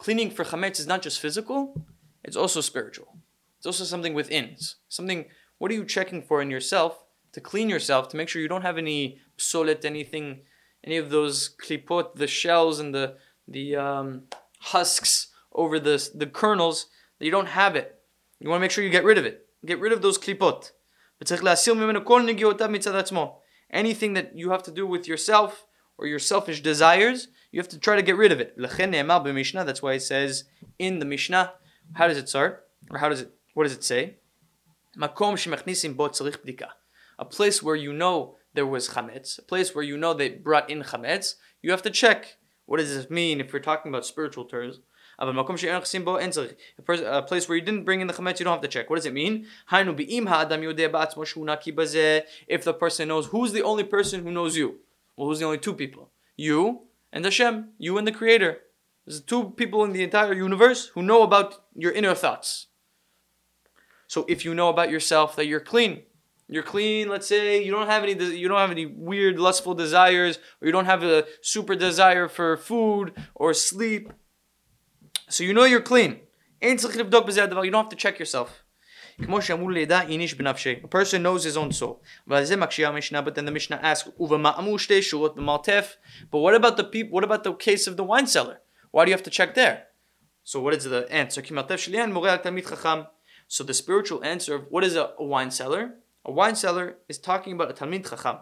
Cleaning 0.00 0.30
for 0.30 0.46
chametz 0.46 0.80
is 0.80 0.86
not 0.86 1.02
just 1.02 1.20
physical, 1.20 1.84
it's 2.24 2.36
also 2.36 2.62
spiritual. 2.62 3.18
It's 3.58 3.66
also 3.66 3.84
something 3.84 4.14
within. 4.14 4.44
It's 4.44 4.76
something, 4.88 5.26
what 5.58 5.70
are 5.70 5.74
you 5.74 5.84
checking 5.84 6.22
for 6.22 6.40
in 6.40 6.50
yourself 6.50 7.04
to 7.32 7.40
clean 7.40 7.68
yourself, 7.68 8.08
to 8.08 8.16
make 8.16 8.28
sure 8.28 8.40
you 8.42 8.48
don't 8.48 8.62
have 8.62 8.78
any 8.78 9.20
psolet, 9.36 9.84
anything, 9.84 10.40
any 10.82 10.96
of 10.96 11.10
those 11.10 11.54
klipot, 11.62 12.14
the 12.14 12.26
shells 12.26 12.80
and 12.80 12.94
the, 12.94 13.16
the 13.46 13.76
um, 13.76 14.22
husks 14.60 15.28
over 15.52 15.78
the, 15.78 16.10
the 16.14 16.26
kernels, 16.26 16.86
that 17.18 17.26
you 17.26 17.30
don't 17.30 17.48
have 17.48 17.76
it. 17.76 18.00
You 18.38 18.48
want 18.48 18.60
to 18.60 18.62
make 18.62 18.70
sure 18.70 18.82
you 18.82 18.90
get 18.90 19.04
rid 19.04 19.18
of 19.18 19.26
it. 19.26 19.46
Get 19.66 19.80
rid 19.80 19.92
of 19.92 20.00
those 20.00 20.18
klipot. 20.18 20.70
Anything 23.72 24.14
that 24.14 24.34
you 24.34 24.50
have 24.50 24.62
to 24.62 24.70
do 24.70 24.86
with 24.86 25.06
yourself 25.06 25.66
or 26.00 26.06
your 26.06 26.18
selfish 26.18 26.62
desires, 26.62 27.28
you 27.52 27.60
have 27.60 27.68
to 27.68 27.78
try 27.78 27.94
to 27.94 28.02
get 28.02 28.16
rid 28.16 28.32
of 28.32 28.40
it. 28.40 28.54
That's 28.56 29.82
why 29.82 29.92
it 29.92 30.00
says 30.00 30.44
in 30.78 30.98
the 30.98 31.04
Mishnah, 31.04 31.52
how 31.92 32.08
does 32.08 32.16
it 32.16 32.26
start? 32.28 32.66
Or 32.90 32.98
how 32.98 33.10
does 33.10 33.20
it, 33.20 33.32
what 33.54 33.64
does 33.64 33.74
it 33.74 33.84
say? 33.84 34.16
A 34.96 35.08
place 37.24 37.62
where 37.62 37.76
you 37.76 37.92
know 37.92 38.36
there 38.54 38.66
was 38.66 38.88
chametz, 38.88 39.38
a 39.38 39.42
place 39.42 39.74
where 39.74 39.84
you 39.84 39.98
know 39.98 40.14
they 40.14 40.30
brought 40.30 40.70
in 40.70 40.82
chametz, 40.82 41.34
you 41.60 41.70
have 41.70 41.82
to 41.82 41.90
check. 41.90 42.38
What 42.64 42.78
does 42.78 42.94
this 42.94 43.10
mean 43.10 43.40
if 43.40 43.52
we're 43.52 43.58
talking 43.58 43.90
about 43.90 44.06
spiritual 44.06 44.46
terms? 44.46 44.80
A, 45.18 45.26
place 47.22 47.46
where 47.46 47.58
you 47.58 47.64
didn't 47.64 47.84
bring 47.84 48.00
in 48.00 48.06
the 48.06 48.14
chametz, 48.14 48.38
you 48.38 48.44
don't 48.44 48.54
have 48.54 48.62
to 48.62 48.68
check. 48.68 48.88
What 48.88 48.96
does 48.96 49.04
it 49.04 49.12
mean? 49.12 49.46
If 52.48 52.64
the 52.64 52.72
person 52.72 53.08
knows 53.08 53.26
who's 53.26 53.52
the 53.52 53.62
only 53.62 53.84
person 53.84 54.24
who 54.24 54.30
knows 54.30 54.56
you. 54.56 54.78
Well, 55.20 55.28
who's 55.28 55.40
the 55.40 55.44
only 55.44 55.58
two 55.58 55.74
people? 55.74 56.12
You 56.38 56.84
and 57.12 57.26
Hashem, 57.26 57.72
you 57.76 57.98
and 57.98 58.06
the 58.06 58.12
Creator. 58.12 58.56
There's 59.04 59.20
two 59.20 59.50
people 59.50 59.84
in 59.84 59.92
the 59.92 60.02
entire 60.02 60.32
universe 60.32 60.86
who 60.94 61.02
know 61.02 61.22
about 61.22 61.62
your 61.74 61.92
inner 61.92 62.14
thoughts. 62.14 62.68
So 64.06 64.24
if 64.30 64.46
you 64.46 64.54
know 64.54 64.70
about 64.70 64.88
yourself 64.88 65.36
that 65.36 65.44
you're 65.44 65.60
clean, 65.60 66.04
you're 66.48 66.62
clean. 66.62 67.10
Let's 67.10 67.26
say 67.26 67.62
you 67.62 67.70
don't 67.70 67.86
have 67.86 68.02
any 68.02 68.14
you 68.34 68.48
don't 68.48 68.60
have 68.60 68.70
any 68.70 68.86
weird 68.86 69.38
lustful 69.38 69.74
desires, 69.74 70.38
or 70.62 70.66
you 70.66 70.72
don't 70.72 70.86
have 70.86 71.02
a 71.02 71.26
super 71.42 71.76
desire 71.76 72.26
for 72.26 72.56
food 72.56 73.12
or 73.34 73.52
sleep. 73.52 74.14
So 75.28 75.44
you 75.44 75.52
know 75.52 75.64
you're 75.64 75.82
clean. 75.82 76.20
You 76.62 76.78
don't 76.78 77.74
have 77.74 77.88
to 77.90 77.96
check 77.96 78.18
yourself. 78.18 78.64
כמו 79.24 79.42
שאמרו 79.42 79.70
לידע 79.70 80.00
איניש 80.00 80.34
בנפשי. 80.34 80.80
A 80.82 80.86
person 80.86 81.22
knows 81.22 81.44
his 81.44 81.56
own 81.56 81.82
soul. 81.82 81.94
ועל 82.26 82.44
זה 82.44 82.56
מקשירה 82.56 82.90
המשנה, 82.90 83.20
but 83.20 83.30
then 83.30 83.46
the 83.46 83.70
Mishnah 83.70 83.82
asks, 83.82 84.10
ובמעמו 84.18 84.78
שתי 84.78 85.02
שורות 85.02 85.36
במרתף. 85.36 85.96
But 86.30 86.38
what 86.38 86.54
about 86.54 86.76
the 86.76 86.84
people, 86.84 87.18
what 87.18 87.24
about 87.24 87.44
the 87.44 87.52
case 87.52 87.86
of 87.86 87.96
the 87.96 88.04
wine 88.04 88.26
cellar? 88.26 88.56
Why 88.92 89.04
do 89.04 89.10
you 89.10 89.16
have 89.16 89.22
to 89.22 89.30
check 89.30 89.54
there? 89.54 89.78
So 90.44 90.60
what 90.60 90.74
is 90.74 90.84
the 90.84 91.12
answer? 91.12 91.42
כי 91.42 91.54
מרתף 91.54 91.76
שליין 91.76 92.12
מורה 92.12 92.32
על 92.32 92.38
תלמיד 92.38 92.66
חכם. 92.66 93.00
So 93.48 93.64
the 93.64 93.74
spiritual 93.74 94.22
answer 94.22 94.54
of 94.54 94.62
what 94.70 94.84
is 94.84 94.96
a, 94.96 95.10
a 95.18 95.24
wine 95.24 95.50
cellar? 95.50 95.90
A 96.24 96.32
wine 96.32 96.54
cellar 96.54 96.96
is 97.08 97.18
talking 97.18 97.52
about 97.52 97.70
a 97.70 97.72
תלמיד 97.72 98.06
חכם. 98.06 98.34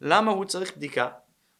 למה 0.00 0.30
הוא 0.30 0.44
צריך 0.44 0.76
בדיקה? 0.76 1.08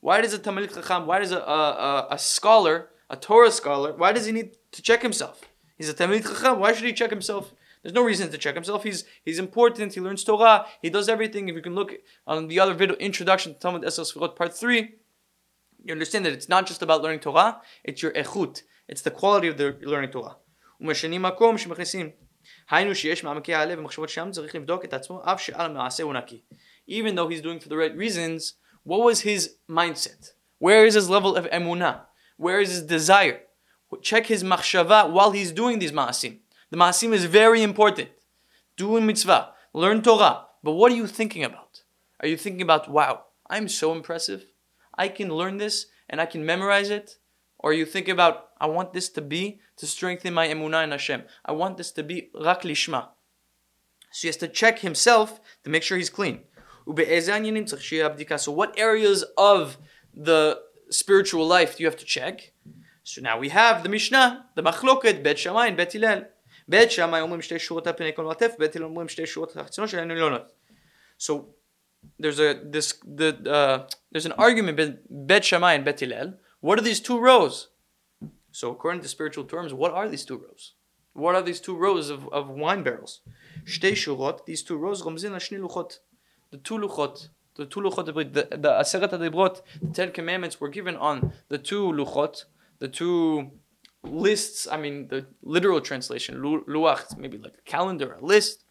Why 0.04 0.20
does 0.20 0.34
a 0.34 0.38
תלמיד 0.38 0.72
חכם, 0.72 1.06
why 1.06 1.18
does 1.18 1.32
a, 1.32 1.36
a, 1.36 1.60
a, 1.88 2.14
a 2.14 2.18
scholar, 2.18 2.88
a 3.10 3.16
Torah 3.16 3.50
scholar, 3.50 3.92
why 3.96 4.12
does 4.12 4.26
he 4.26 4.32
need 4.32 4.50
to 4.72 4.82
check 4.82 5.02
himself? 5.02 5.44
He's 5.76 5.88
a 5.88 5.94
Talmid 5.94 6.22
Chacham. 6.22 6.60
Why 6.60 6.72
should 6.72 6.84
he 6.84 6.92
check 6.92 7.10
himself? 7.10 7.52
There's 7.84 7.94
no 7.94 8.02
reason 8.02 8.30
to 8.30 8.38
check 8.38 8.54
himself. 8.54 8.82
He's 8.82 9.04
he's 9.22 9.38
important. 9.38 9.92
He 9.92 10.00
learns 10.00 10.24
Torah. 10.24 10.64
He 10.80 10.88
does 10.88 11.06
everything. 11.06 11.50
If 11.50 11.54
you 11.54 11.60
can 11.60 11.74
look 11.74 11.92
on 12.26 12.48
the 12.48 12.58
other 12.58 12.72
video, 12.72 12.96
introduction 12.96 13.52
to 13.52 13.58
Talmud 13.60 13.82
Eser 13.82 14.10
Sfirot, 14.10 14.34
part 14.36 14.56
three, 14.56 14.94
you 15.84 15.92
understand 15.92 16.24
that 16.24 16.32
it's 16.32 16.48
not 16.48 16.66
just 16.66 16.80
about 16.80 17.02
learning 17.02 17.20
Torah. 17.20 17.60
It's 17.84 18.02
your 18.02 18.12
echut. 18.12 18.62
It's 18.88 19.02
the 19.02 19.10
quality 19.10 19.48
of 19.48 19.58
the 19.58 19.76
learning 19.82 20.12
Torah. 20.12 20.36
Even 26.86 27.14
though 27.14 27.28
he's 27.28 27.42
doing 27.42 27.60
for 27.60 27.68
the 27.68 27.76
right 27.76 27.96
reasons, 27.96 28.54
what 28.82 29.04
was 29.04 29.20
his 29.20 29.56
mindset? 29.68 30.30
Where 30.58 30.86
is 30.86 30.94
his 30.94 31.10
level 31.10 31.36
of 31.36 31.44
emunah? 31.50 32.00
Where 32.38 32.60
is 32.60 32.70
his 32.70 32.82
desire? 32.82 33.40
Check 34.00 34.26
his 34.26 34.42
machshava 34.42 35.10
while 35.10 35.32
he's 35.32 35.52
doing 35.52 35.78
these 35.78 35.92
ma'asim. 35.92 36.40
The 36.74 36.80
Maasim 36.80 37.12
is 37.12 37.26
very 37.26 37.62
important. 37.62 38.08
Do 38.76 38.96
a 38.96 39.00
mitzvah, 39.00 39.52
learn 39.72 40.02
Torah. 40.02 40.46
But 40.60 40.72
what 40.72 40.90
are 40.90 40.96
you 40.96 41.06
thinking 41.06 41.44
about? 41.44 41.84
Are 42.18 42.26
you 42.26 42.36
thinking 42.36 42.62
about, 42.62 42.90
wow, 42.90 43.26
I'm 43.48 43.68
so 43.68 43.92
impressive. 43.92 44.46
I 44.98 45.06
can 45.06 45.28
learn 45.28 45.58
this 45.58 45.86
and 46.10 46.20
I 46.20 46.26
can 46.26 46.44
memorize 46.44 46.90
it? 46.90 47.18
Or 47.60 47.72
you 47.72 47.86
thinking 47.86 48.10
about, 48.10 48.48
I 48.60 48.66
want 48.66 48.92
this 48.92 49.08
to 49.10 49.20
be 49.20 49.60
to 49.76 49.86
strengthen 49.86 50.34
my 50.34 50.48
emunah 50.48 50.82
in 50.82 50.90
Hashem. 50.90 51.22
I 51.44 51.52
want 51.52 51.76
this 51.76 51.92
to 51.92 52.02
be 52.02 52.30
rak 52.34 52.62
lishma. 52.62 53.10
So 54.10 54.22
he 54.22 54.26
has 54.26 54.36
to 54.38 54.48
check 54.48 54.80
himself 54.80 55.40
to 55.62 55.70
make 55.70 55.84
sure 55.84 55.96
he's 55.96 56.10
clean. 56.10 56.40
So 56.88 58.52
what 58.52 58.76
areas 58.76 59.24
of 59.38 59.78
the 60.12 60.60
spiritual 60.90 61.46
life 61.46 61.76
do 61.76 61.84
you 61.84 61.88
have 61.88 61.98
to 61.98 62.04
check? 62.04 62.52
So 63.04 63.22
now 63.22 63.38
we 63.38 63.50
have 63.50 63.84
the 63.84 63.88
Mishnah, 63.88 64.46
the 64.56 64.62
Machloket, 64.64 65.22
Bet 65.22 65.38
Shammai 65.38 65.70
Bet 65.70 65.92
Hillel. 65.92 66.24
בית 66.67 66.91
שמאי 66.91 67.21
אומרים 67.21 67.41
שתי 67.41 67.59
שורות 67.59 67.87
על 67.87 67.93
פני 67.93 68.11
כל 68.15 68.23
מרתף, 68.23 68.51
בית 68.59 68.75
הלל 68.75 68.85
אומרים 68.85 69.09
שתי 69.09 69.25
שורות 69.25 69.57
החיצונות 69.57 69.89
שלהן 69.89 70.11
עליונות. 70.11 70.51
So 71.19 71.31
there's 72.21 72.39
a 72.39 72.53
this 72.73 72.93
the 73.19 73.29
uh, 73.45 73.77
there's 74.11 74.25
an 74.25 74.35
argument 74.45 74.77
between 74.77 74.97
Bet 75.09 75.43
Shammai 75.43 75.73
and 75.73 75.83
Bet 75.85 75.99
Hillel. 75.99 76.33
What 76.61 76.79
are 76.79 76.85
these 76.89 77.01
two 77.01 77.19
rows? 77.19 77.55
So 78.51 78.71
according 78.71 79.01
to 79.01 79.07
spiritual 79.07 79.45
terms, 79.45 79.73
what 79.73 79.91
are 79.91 80.07
these 80.07 80.25
two 80.25 80.37
rows? 80.45 80.73
What 81.13 81.35
are 81.35 81.41
these 81.41 81.59
two 81.59 81.75
rows 81.75 82.09
of, 82.09 82.27
of 82.31 82.49
wine 82.49 82.83
barrels? 82.83 83.21
שתי 83.65 83.95
שורות, 83.95 84.41
these 84.45 84.63
two 84.63 84.77
rows 84.77 85.03
רומזים 85.03 85.33
לשני 85.33 85.57
לוחות. 85.57 85.99
The 86.51 86.57
two 86.57 86.77
luchot, 86.77 87.27
the 87.55 87.65
two 87.65 87.81
luchot, 87.81 88.05
the, 88.05 88.57
the 88.57 88.71
Aseret 88.81 89.11
HaDibrot, 89.11 89.61
the 89.81 89.93
Ten 89.93 90.11
Commandments 90.11 90.59
were 90.59 90.69
given 90.69 90.95
on 90.95 91.31
the 91.49 91.57
two 91.57 91.91
luchot, 91.91 92.45
the 92.79 92.87
two 92.87 93.51
lists, 94.03 94.67
I 94.71 94.77
mean, 94.77 95.07
the 95.07 95.27
literal 95.41 95.81
translation, 95.81 96.33
luach, 96.41 97.17
maybe 97.17 97.37
like 97.37 97.55
a 97.57 97.69
calendar, 97.69 98.13
a 98.13 98.25
list. 98.25 98.63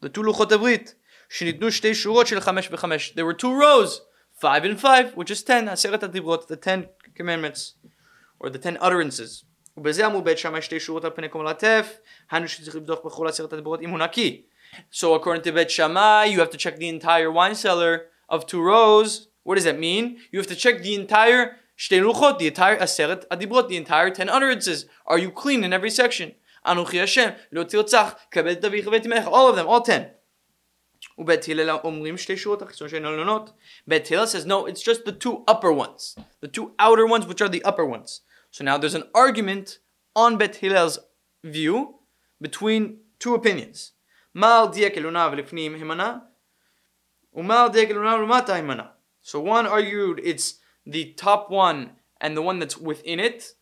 The 0.00 0.08
two 0.08 0.22
luchot 0.22 0.52
avrit, 0.52 0.94
שניתנו 1.28 1.72
שתי 1.72 1.94
שורות 1.94 2.26
של 2.26 2.40
חמש 2.40 2.68
וחמש. 2.70 3.12
There 3.14 3.26
were 3.26 3.34
two 3.34 3.52
rows, 3.52 4.00
five 4.40 4.64
and 4.64 4.80
five, 4.80 5.14
which 5.14 5.30
is 5.30 5.42
ten, 5.42 5.68
עשרת 5.68 6.02
הדיברות, 6.02 6.48
the 6.48 6.56
ten 6.56 6.86
commandments, 7.18 7.74
or 8.40 8.48
the 8.50 8.58
ten 8.58 8.76
utterances. 8.80 9.44
ובזה 9.76 10.06
אמרו 10.06 10.22
בית 10.22 10.38
שמאי 10.38 10.62
שתי 10.62 10.80
שורות 10.80 11.04
על 11.04 11.10
פני 11.10 11.30
כל 11.30 11.38
מלטף, 11.38 11.98
היינו 12.30 12.48
שצריך 12.48 12.76
לבדוק 12.76 13.04
בכל 13.04 13.28
עשרת 13.28 13.52
הדיברות 13.52 13.80
אם 13.80 13.90
הוא 13.90 13.98
נקי. 13.98 14.42
So 14.92 15.14
according 15.14 15.42
to 15.42 15.52
Bet 15.52 15.70
Shammai, 15.70 16.24
you 16.26 16.40
have 16.40 16.50
to 16.50 16.58
check 16.58 16.76
the 16.76 16.88
entire 16.88 17.30
wine 17.30 17.54
cellar 17.54 18.06
of 18.28 18.46
two 18.46 18.60
rows. 18.60 19.28
What 19.44 19.54
does 19.56 19.64
that 19.64 19.78
mean? 19.78 20.18
You 20.32 20.38
have 20.40 20.48
to 20.48 20.56
check 20.56 20.82
the 20.82 20.94
entire 20.94 21.56
Shtei 21.81 21.99
Ruchot, 21.99 22.37
the 22.37 22.45
entire 22.45 22.77
Aseret 22.77 23.27
Adibot, 23.29 23.67
the 23.67 23.75
entire 23.75 24.11
ten 24.11 24.29
utterances. 24.29 24.85
Are 25.07 25.17
you 25.17 25.31
clean 25.31 25.63
in 25.63 25.73
every 25.73 25.89
section? 25.89 26.35
Anuchi 26.63 26.99
Hashem, 26.99 27.33
Lo 27.51 27.65
Tzach, 27.65 28.17
Kabet 28.31 28.61
Davich 28.61 28.83
Vetimech, 28.83 29.25
all 29.25 29.49
of 29.49 29.55
them, 29.55 29.67
all 29.67 29.81
ten. 29.81 30.11
Ubet 31.19 31.43
Hillel 31.43 31.79
Omrim 31.79 32.19
Shtei 32.23 32.37
Shuot 32.37 32.61
Achison 32.61 32.87
Shtei 32.87 33.01
Nolonot. 33.01 33.53
Bet 33.87 34.07
Hillel 34.07 34.27
says, 34.27 34.45
no, 34.45 34.67
it's 34.67 34.83
just 34.83 35.05
the 35.05 35.11
two 35.11 35.43
upper 35.47 35.73
ones, 35.73 36.15
the 36.39 36.47
two 36.47 36.73
outer 36.77 37.07
ones, 37.07 37.25
which 37.25 37.41
are 37.41 37.49
the 37.49 37.63
upper 37.63 37.83
ones. 37.83 38.21
So 38.51 38.63
now 38.63 38.77
there's 38.77 38.93
an 38.93 39.09
argument 39.15 39.79
on 40.15 40.37
Bet 40.37 40.57
Hillel's 40.57 40.99
view 41.43 41.95
between 42.39 42.99
two 43.17 43.33
opinions. 43.33 43.93
Mal 44.35 44.69
Diekeluna 44.69 45.33
Vlifnim 45.33 45.79
Himana, 45.79 46.21
Umal 47.35 47.73
Diekeluna 47.73 48.19
Rumata 48.19 48.61
Himana. 48.61 48.89
So 49.23 49.39
one 49.39 49.65
argued 49.65 50.21
it's 50.23 50.59
the 50.85 51.13
top 51.13 51.49
one 51.49 51.91
and 52.19 52.35
the 52.35 52.41
one 52.41 52.59
that's 52.59 52.77
within 52.77 53.19
it. 53.19 53.53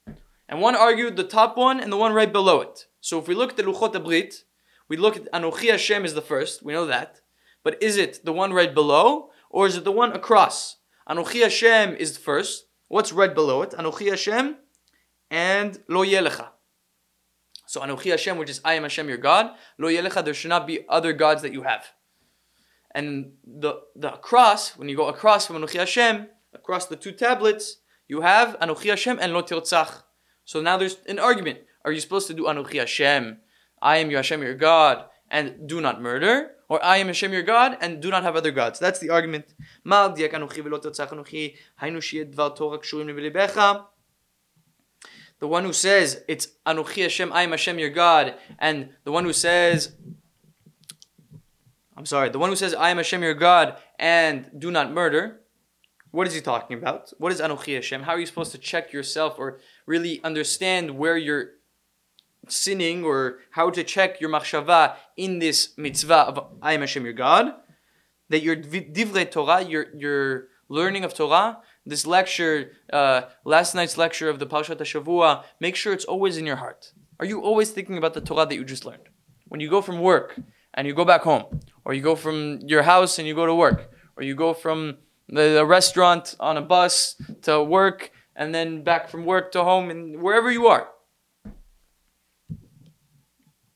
And 0.47 0.61
one 0.61 0.75
argued 0.75 1.15
the 1.15 1.23
top 1.23 1.57
one 1.57 1.79
and 1.79 1.91
the 1.91 1.97
one 1.97 2.13
right 2.13 2.31
below 2.31 2.61
it. 2.61 2.87
So 3.01 3.19
if 3.19 3.27
we 3.27 3.35
look 3.35 3.51
at 3.51 3.57
the 3.57 3.63
Luchot 3.63 3.93
Abrit, 3.93 4.43
we 4.87 4.97
look 4.97 5.15
at 5.15 5.31
Anochi 5.31 5.69
Hashem 5.69 6.03
is 6.03 6.15
the 6.15 6.21
first, 6.21 6.63
we 6.63 6.73
know 6.73 6.85
that. 6.87 7.21
But 7.63 7.81
is 7.81 7.97
it 7.97 8.25
the 8.25 8.33
one 8.33 8.53
right 8.53 8.73
below, 8.73 9.29
or 9.49 9.67
is 9.67 9.75
it 9.75 9.83
the 9.83 9.91
one 9.91 10.13
across? 10.13 10.77
Anochi 11.07 11.41
Hashem 11.43 11.95
is 11.95 12.13
the 12.13 12.19
first. 12.19 12.65
What's 12.87 13.13
right 13.13 13.33
below 13.33 13.61
it? 13.61 13.71
Anochi 13.71 14.09
Hashem 14.09 14.57
and 15.29 15.79
Lo 15.87 16.03
Yelecha. 16.03 16.49
So 17.67 17.81
Anochi 17.81 18.09
Hashem, 18.09 18.37
which 18.37 18.49
is 18.49 18.61
I 18.65 18.73
am 18.73 18.83
Hashem 18.83 19.07
your 19.07 19.17
God. 19.17 19.51
Lo 19.77 19.89
Yelecha, 19.89 20.25
there 20.25 20.33
should 20.33 20.49
not 20.49 20.65
be 20.65 20.85
other 20.89 21.13
gods 21.13 21.43
that 21.43 21.53
you 21.53 21.63
have. 21.63 21.85
And 22.91 23.33
the 23.45 23.81
the 23.95 24.09
cross, 24.09 24.75
when 24.75 24.89
you 24.89 24.97
go 24.97 25.07
across 25.07 25.45
from 25.45 25.57
Anochi 25.57 25.77
Hashem, 25.77 26.27
across 26.53 26.85
the 26.87 26.95
two 26.95 27.11
tablets, 27.11 27.77
you 28.07 28.21
have 28.21 28.57
Anochi 28.59 28.89
Hashem 28.89 29.19
and 29.21 29.33
Lo 29.33 29.41
Tirtzach. 29.43 30.03
So 30.45 30.61
now 30.61 30.77
there's 30.77 30.97
an 31.07 31.19
argument. 31.19 31.59
Are 31.85 31.91
you 31.91 31.99
supposed 31.99 32.27
to 32.27 32.33
do 32.33 32.43
Anochi 32.43 32.79
Hashem? 32.79 33.37
I 33.81 33.97
am 33.97 34.09
your 34.09 34.19
Hashem, 34.19 34.41
your 34.41 34.55
God, 34.55 35.05
and 35.29 35.67
do 35.67 35.79
not 35.79 36.01
murder? 36.01 36.51
Or 36.67 36.83
I 36.83 36.97
am 36.97 37.07
Hashem, 37.07 37.31
your 37.31 37.43
God, 37.43 37.77
and 37.81 38.01
do 38.01 38.09
not 38.11 38.23
have 38.23 38.35
other 38.35 38.51
gods? 38.51 38.79
That's 38.79 38.99
the 38.99 39.09
argument. 39.09 39.45
The 45.39 45.47
one 45.47 45.63
who 45.63 45.73
says 45.73 46.23
it's 46.27 46.47
Anuchi 46.65 47.01
Hashem, 47.03 47.31
I 47.33 47.43
am 47.43 47.51
Hashem, 47.51 47.79
your 47.79 47.89
God, 47.89 48.35
and 48.59 48.89
the 49.03 49.11
one 49.11 49.23
who 49.23 49.33
says 49.33 49.93
I'm 51.99 52.05
sorry, 52.05 52.29
the 52.29 52.39
one 52.39 52.49
who 52.49 52.55
says, 52.55 52.73
I 52.73 52.91
am 52.91 52.97
Hashem 52.97 53.21
your 53.21 53.33
God 53.33 53.75
and 53.99 54.49
do 54.57 54.71
not 54.71 54.93
murder, 54.93 55.41
what 56.11 56.27
is 56.27 56.33
he 56.33 56.41
talking 56.41 56.77
about? 56.77 57.11
What 57.17 57.31
is 57.31 57.39
Anochi 57.39 57.75
Hashem? 57.75 58.03
How 58.03 58.13
are 58.13 58.19
you 58.19 58.25
supposed 58.25 58.51
to 58.53 58.57
check 58.57 58.91
yourself 58.91 59.37
or 59.37 59.59
really 59.85 60.21
understand 60.23 60.97
where 60.97 61.17
you're 61.17 61.51
sinning 62.47 63.03
or 63.03 63.39
how 63.51 63.69
to 63.69 63.83
check 63.83 64.19
your 64.19 64.29
machshava 64.29 64.95
in 65.17 65.39
this 65.39 65.77
mitzvah 65.77 66.27
of 66.29 66.47
I 66.61 66.73
am 66.73 66.81
Hashem 66.81 67.03
your 67.03 67.13
God? 67.13 67.53
That 68.29 68.41
your 68.41 68.55
divrei 68.55 69.29
Torah, 69.29 69.61
your, 69.61 69.87
your 69.95 70.47
learning 70.67 71.03
of 71.03 71.13
Torah, 71.13 71.59
this 71.85 72.05
lecture, 72.05 72.71
uh, 72.93 73.21
last 73.45 73.75
night's 73.75 73.97
lecture 73.97 74.29
of 74.29 74.39
the 74.39 74.45
Parshat 74.47 74.77
Shavua, 74.77 75.43
make 75.59 75.75
sure 75.75 75.93
it's 75.93 76.05
always 76.05 76.37
in 76.37 76.45
your 76.45 76.57
heart. 76.57 76.91
Are 77.19 77.25
you 77.25 77.41
always 77.41 77.71
thinking 77.71 77.97
about 77.97 78.13
the 78.13 78.21
Torah 78.21 78.45
that 78.45 78.55
you 78.55 78.63
just 78.63 78.85
learned? 78.85 79.09
When 79.47 79.59
you 79.59 79.69
go 79.69 79.81
from 79.81 79.99
work 79.99 80.39
and 80.73 80.87
you 80.87 80.93
go 80.93 81.05
back 81.05 81.21
home, 81.21 81.59
or 81.83 81.93
you 81.93 82.01
go 82.01 82.15
from 82.15 82.59
your 82.65 82.83
house 82.83 83.17
and 83.17 83.27
you 83.27 83.33
go 83.33 83.45
to 83.47 83.55
work, 83.55 83.91
or 84.15 84.23
you 84.23 84.35
go 84.35 84.53
from 84.53 84.97
the, 85.29 85.53
the 85.53 85.65
restaurant 85.65 86.35
on 86.39 86.57
a 86.57 86.61
bus 86.61 87.15
to 87.43 87.63
work 87.63 88.11
and 88.35 88.53
then 88.53 88.83
back 88.83 89.09
from 89.09 89.25
work 89.25 89.51
to 89.51 89.63
home 89.63 89.89
and 89.89 90.21
wherever 90.21 90.51
you 90.51 90.67
are. 90.67 90.89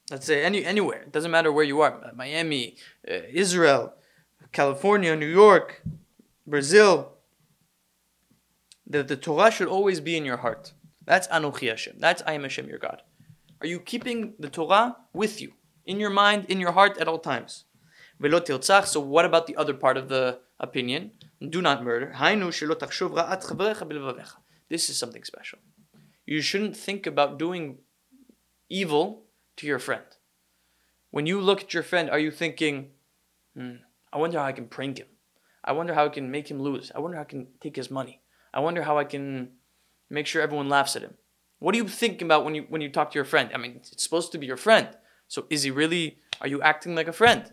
Let's 0.09 0.25
say 0.25 0.43
any 0.43 0.65
anywhere. 0.65 1.01
It 1.03 1.11
doesn't 1.11 1.31
matter 1.31 1.51
where 1.51 1.63
you 1.63 1.81
are. 1.81 2.11
Miami, 2.15 2.75
uh, 3.09 3.21
Israel, 3.31 3.93
California, 4.51 5.15
New 5.15 5.27
York, 5.27 5.81
Brazil. 6.45 7.13
The, 8.85 9.01
the 9.01 9.15
Torah 9.15 9.49
should 9.49 9.69
always 9.69 9.99
be 9.99 10.17
in 10.17 10.25
your 10.25 10.37
heart. 10.37 10.73
That's 11.05 11.27
Anochi 11.29 11.69
Hashem. 11.69 11.95
That's 11.99 12.21
I 12.27 12.33
am 12.33 12.43
Hashem, 12.43 12.67
your 12.67 12.79
God. 12.79 13.01
Are 13.61 13.67
you 13.67 13.79
keeping 13.79 14.33
the 14.37 14.49
Torah 14.49 14.97
with 15.13 15.41
you? 15.41 15.53
In 15.85 15.99
your 15.99 16.09
mind, 16.09 16.45
in 16.45 16.59
your 16.59 16.73
heart 16.73 16.97
at 16.97 17.07
all 17.07 17.19
times. 17.19 17.65
So 18.21 18.99
what 18.99 19.25
about 19.25 19.47
the 19.47 19.55
other 19.55 19.73
part 19.73 19.97
of 19.97 20.09
the 20.09 20.39
opinion? 20.59 21.11
Do 21.49 21.61
not 21.61 21.83
murder. 21.83 22.13
This 24.69 24.89
is 24.89 24.97
something 24.97 25.23
special. 25.23 25.59
You 26.25 26.41
shouldn't 26.41 26.77
think 26.77 27.05
about 27.05 27.37
doing 27.37 27.79
evil 28.69 29.23
to 29.57 29.67
your 29.67 29.79
friend. 29.79 30.05
When 31.11 31.25
you 31.25 31.41
look 31.41 31.61
at 31.61 31.73
your 31.73 31.83
friend, 31.83 32.09
are 32.09 32.19
you 32.19 32.31
thinking, 32.31 32.91
hmm, 33.55 33.75
I 34.11 34.17
wonder 34.17 34.39
how 34.39 34.45
I 34.45 34.51
can 34.51 34.67
prank 34.67 34.99
him. 34.99 35.07
I 35.63 35.71
wonder 35.73 35.93
how 35.93 36.05
I 36.05 36.09
can 36.09 36.31
make 36.31 36.49
him 36.49 36.61
lose. 36.61 36.91
I 36.95 36.99
wonder 36.99 37.17
how 37.17 37.23
I 37.23 37.25
can 37.25 37.47
take 37.61 37.75
his 37.75 37.91
money. 37.91 38.21
I 38.53 38.59
wonder 38.59 38.83
how 38.83 38.97
I 38.97 39.03
can 39.03 39.49
make 40.09 40.27
sure 40.27 40.41
everyone 40.41 40.69
laughs 40.69 40.95
at 40.95 41.01
him. 41.01 41.15
What 41.59 41.75
are 41.75 41.77
you 41.77 41.87
thinking 41.87 42.27
about 42.27 42.43
when 42.43 42.55
you 42.55 42.65
when 42.69 42.81
you 42.81 42.89
talk 42.89 43.11
to 43.11 43.15
your 43.15 43.25
friend? 43.25 43.49
I 43.53 43.57
mean, 43.57 43.77
it's 43.77 44.03
supposed 44.03 44.31
to 44.33 44.37
be 44.37 44.45
your 44.45 44.57
friend. 44.57 44.89
So 45.27 45.45
is 45.49 45.63
he 45.63 45.71
really 45.71 46.19
are 46.41 46.47
you 46.47 46.61
acting 46.61 46.93
like 46.93 47.07
a 47.07 47.13
friend? 47.13 47.51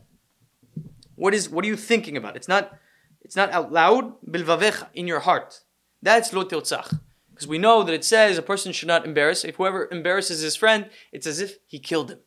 What 1.14 1.32
is 1.32 1.48
what 1.48 1.64
are 1.64 1.68
you 1.68 1.76
thinking 1.76 2.16
about? 2.16 2.36
It's 2.36 2.48
not 2.48 2.76
it's 3.22 3.36
not 3.36 3.50
out 3.52 3.72
loud, 3.72 4.20
bilvavecha, 4.26 4.88
in 4.94 5.06
your 5.06 5.20
heart. 5.20 5.60
That's 6.02 6.32
lo 6.32 6.44
tirtzach. 6.44 6.98
Because 7.30 7.46
we 7.46 7.58
know 7.58 7.82
that 7.82 7.94
it 7.94 8.04
says 8.04 8.36
a 8.36 8.42
person 8.42 8.72
should 8.72 8.88
not 8.88 9.06
embarrass. 9.06 9.44
If 9.44 9.56
whoever 9.56 9.88
embarrasses 9.90 10.40
his 10.40 10.56
friend, 10.56 10.90
it's 11.12 11.26
as 11.26 11.40
if 11.40 11.56
he 11.66 11.78
killed 11.78 12.10
him. 12.10 12.20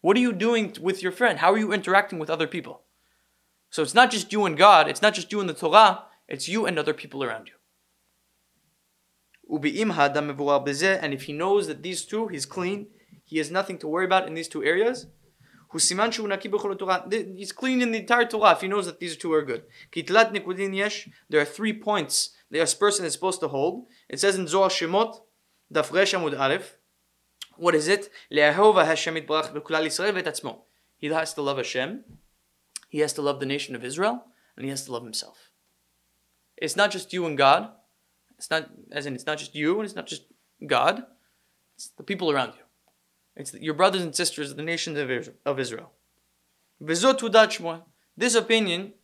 What 0.00 0.16
are 0.16 0.20
you 0.20 0.32
doing 0.32 0.74
with 0.80 1.02
your 1.02 1.12
friend? 1.12 1.38
How 1.38 1.52
are 1.52 1.58
you 1.58 1.72
interacting 1.72 2.18
with 2.18 2.30
other 2.30 2.46
people? 2.46 2.82
So 3.70 3.82
it's 3.82 3.94
not 3.94 4.10
just 4.10 4.32
you 4.32 4.46
and 4.46 4.56
God, 4.56 4.88
it's 4.88 5.02
not 5.02 5.14
just 5.14 5.32
you 5.32 5.40
and 5.40 5.48
the 5.48 5.54
Torah, 5.54 6.04
it's 6.28 6.48
you 6.48 6.66
and 6.66 6.78
other 6.78 6.94
people 6.94 7.22
around 7.22 7.48
you. 7.48 7.54
And 9.48 11.14
if 11.14 11.22
he 11.22 11.32
knows 11.32 11.66
that 11.66 11.82
these 11.82 12.04
two, 12.04 12.28
he's 12.28 12.46
clean, 12.46 12.88
he 13.24 13.38
has 13.38 13.50
nothing 13.50 13.78
to 13.78 13.88
worry 13.88 14.04
about 14.04 14.26
in 14.26 14.34
these 14.34 14.48
two 14.48 14.64
areas, 14.64 15.06
He's 15.72 17.52
clean 17.52 17.82
in 17.82 17.92
the 17.92 17.98
entire 17.98 18.24
Torah 18.24 18.52
if 18.52 18.60
he 18.60 18.68
knows 18.68 18.86
that 18.86 19.00
these 19.00 19.16
two 19.16 19.32
are 19.32 19.42
good. 19.42 19.64
There 19.94 21.40
are 21.40 21.44
three 21.44 21.72
points 21.72 22.30
that 22.50 22.72
a 22.72 22.76
person 22.76 23.04
is 23.04 23.12
supposed 23.12 23.40
to 23.40 23.48
hold. 23.48 23.86
It 24.08 24.20
says 24.20 24.36
in 24.36 24.46
Zohar 24.46 24.70
Shemot. 24.70 25.20
What 27.56 27.74
is 27.74 27.88
it? 27.88 28.10
He 28.30 28.38
has 31.08 31.34
to 31.34 31.42
love 31.42 31.56
Hashem. 31.56 32.04
He 32.88 32.98
has 33.00 33.12
to 33.14 33.22
love 33.22 33.40
the 33.40 33.46
nation 33.46 33.74
of 33.74 33.84
Israel, 33.84 34.24
and 34.56 34.64
he 34.64 34.70
has 34.70 34.84
to 34.84 34.92
love 34.92 35.02
himself. 35.02 35.50
It's 36.56 36.76
not 36.76 36.90
just 36.90 37.12
you 37.12 37.26
and 37.26 37.36
God. 37.36 37.70
It's 38.38 38.50
not 38.50 38.70
as 38.92 39.06
in 39.06 39.14
it's 39.14 39.26
not 39.26 39.38
just 39.38 39.54
you 39.54 39.76
and 39.76 39.84
it's 39.84 39.96
not 39.96 40.06
just 40.06 40.26
God. 40.66 41.04
It's 41.74 41.88
the 41.88 42.02
people 42.02 42.30
around 42.30 42.54
you. 42.54 42.65
It's 43.36 43.52
your 43.54 43.74
brothers 43.74 44.02
and 44.02 44.14
sisters 44.14 44.50
of 44.50 44.56
the 44.56 44.62
nations 44.62 44.98
of 45.44 45.60
Israel. 45.60 45.92
This 46.80 47.04
opinion, 48.34 48.94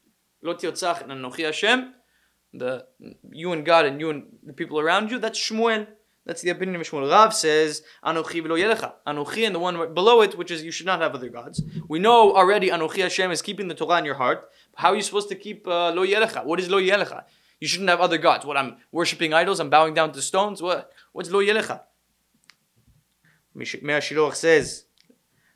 the 2.55 2.87
you 3.31 3.53
and 3.53 3.65
God 3.65 3.87
and 3.87 4.01
you 4.01 4.11
and 4.11 4.25
the 4.45 4.53
people 4.53 4.81
around 4.81 5.11
you, 5.11 5.19
that's 5.19 5.39
Shmuel. 5.39 5.87
That's 6.25 6.41
the 6.41 6.51
opinion 6.51 6.81
of 6.81 6.87
Shmuel. 6.87 7.11
Rav 7.11 7.35
says, 7.35 7.83
Anochi 8.05 8.43
v'lo 8.43 8.57
yelecha. 8.57 8.93
Anochi 9.07 9.45
and 9.45 9.55
the 9.55 9.59
one 9.59 9.93
below 9.93 10.23
it, 10.23 10.39
which 10.39 10.51
is 10.51 10.63
you 10.63 10.71
should 10.71 10.87
not 10.87 11.01
have 11.01 11.15
other 11.15 11.29
gods. 11.29 11.63
We 11.89 11.99
know 11.99 12.35
already 12.35 12.71
Anochi 12.71 13.03
Hashem 13.03 13.31
is 13.33 13.43
keeping 13.43 13.69
the 13.69 13.75
Torah 13.75 13.99
in 13.99 14.05
your 14.05 14.15
heart. 14.15 14.49
How 14.77 14.93
are 14.93 14.97
you 14.97 15.03
supposed 15.03 15.29
to 15.31 15.35
keep 15.35 15.67
uh, 15.67 15.91
lo 15.91 16.07
yelecha? 16.07 16.45
What 16.45 16.61
is 16.61 16.71
lo 16.71 16.81
yelecha? 16.81 17.25
You 17.61 17.69
shouldn't 17.69 17.91
have 17.91 18.01
other 18.01 18.19
gods. 18.19 18.47
What, 18.47 18.57
I'm 18.57 18.77
worshipping 18.93 19.35
idols? 19.35 19.61
I'm 19.61 19.71
bowing 19.71 19.95
down 19.95 20.13
to 20.13 20.23
stones? 20.23 20.63
What? 20.63 20.93
What's 21.13 21.31
lo 21.31 21.41
yelecha? 21.41 21.83
Says, 23.55 24.85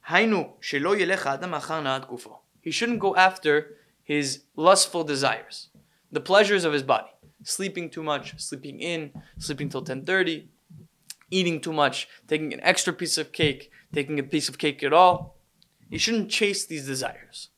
achar 0.08 1.82
na'at 1.82 2.08
gufo. 2.08 2.38
He 2.60 2.70
shouldn't 2.70 2.98
go 3.00 3.16
after 3.16 3.76
his 4.02 4.42
lustful 4.56 5.04
desires, 5.04 5.68
the 6.12 6.20
pleasures 6.20 6.64
of 6.64 6.72
his 6.72 6.82
body. 6.82 7.08
Sleeping 7.42 7.90
too 7.90 8.02
much, 8.02 8.40
sleeping 8.40 8.80
in, 8.80 9.12
sleeping 9.38 9.68
till 9.68 9.84
10.30, 9.84 10.46
eating 11.30 11.60
too 11.60 11.72
much, 11.72 12.08
taking 12.26 12.52
an 12.52 12.60
extra 12.62 12.92
piece 12.92 13.18
of 13.18 13.32
cake, 13.32 13.70
taking 13.92 14.18
a 14.18 14.22
piece 14.22 14.48
of 14.48 14.58
cake 14.58 14.82
at 14.82 14.92
all. 14.92 15.36
He 15.90 15.98
shouldn't 15.98 16.30
chase 16.30 16.66
these 16.66 16.86
desires. 16.86 17.50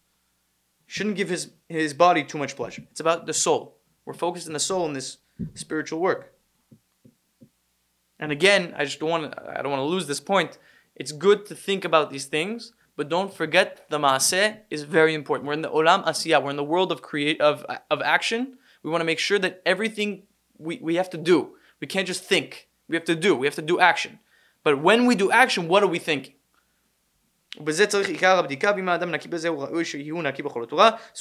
He 0.86 0.92
shouldn't 0.92 1.16
give 1.16 1.28
his, 1.28 1.52
his 1.68 1.94
body 1.94 2.24
too 2.24 2.38
much 2.38 2.56
pleasure. 2.56 2.82
It's 2.90 3.00
about 3.00 3.26
the 3.26 3.34
soul. 3.34 3.78
We're 4.04 4.14
focused 4.14 4.46
on 4.46 4.52
the 4.54 4.60
soul 4.60 4.86
in 4.86 4.94
this 4.94 5.18
spiritual 5.54 6.00
work. 6.00 6.34
And 8.18 8.32
again, 8.32 8.74
I 8.76 8.84
just 8.84 9.00
don't 9.00 9.10
want 9.10 9.32
to, 9.32 9.58
I 9.58 9.62
don't 9.62 9.70
want 9.70 9.80
to 9.80 9.84
lose 9.86 10.06
this 10.06 10.20
point. 10.20 10.58
It's 10.96 11.12
good 11.12 11.46
to 11.46 11.54
think 11.54 11.84
about 11.84 12.10
these 12.10 12.26
things, 12.26 12.72
but 12.96 13.08
don't 13.08 13.32
forget 13.32 13.88
the 13.90 13.98
maaseh 13.98 14.58
is 14.70 14.82
very 14.82 15.14
important. 15.14 15.46
We're 15.46 15.54
in 15.54 15.62
the 15.62 15.70
olam 15.70 16.04
asiyah. 16.04 16.42
We're 16.42 16.50
in 16.50 16.56
the 16.56 16.64
world 16.64 16.90
of 16.90 17.02
create 17.02 17.40
of 17.40 17.64
of 17.90 18.02
action. 18.02 18.58
We 18.82 18.90
want 18.90 19.00
to 19.00 19.04
make 19.04 19.20
sure 19.20 19.38
that 19.38 19.62
everything 19.64 20.24
we, 20.58 20.78
we 20.82 20.96
have 20.96 21.10
to 21.10 21.18
do. 21.18 21.54
We 21.80 21.86
can't 21.86 22.06
just 22.06 22.24
think. 22.24 22.68
We 22.88 22.96
have 22.96 23.04
to 23.04 23.14
do. 23.14 23.36
We 23.36 23.46
have 23.46 23.54
to 23.54 23.62
do 23.62 23.78
action. 23.78 24.18
But 24.64 24.82
when 24.82 25.06
we 25.06 25.14
do 25.14 25.30
action, 25.30 25.68
what 25.68 25.82
are 25.82 25.86
we 25.86 25.98
thinking? 25.98 26.34
So 27.56 27.62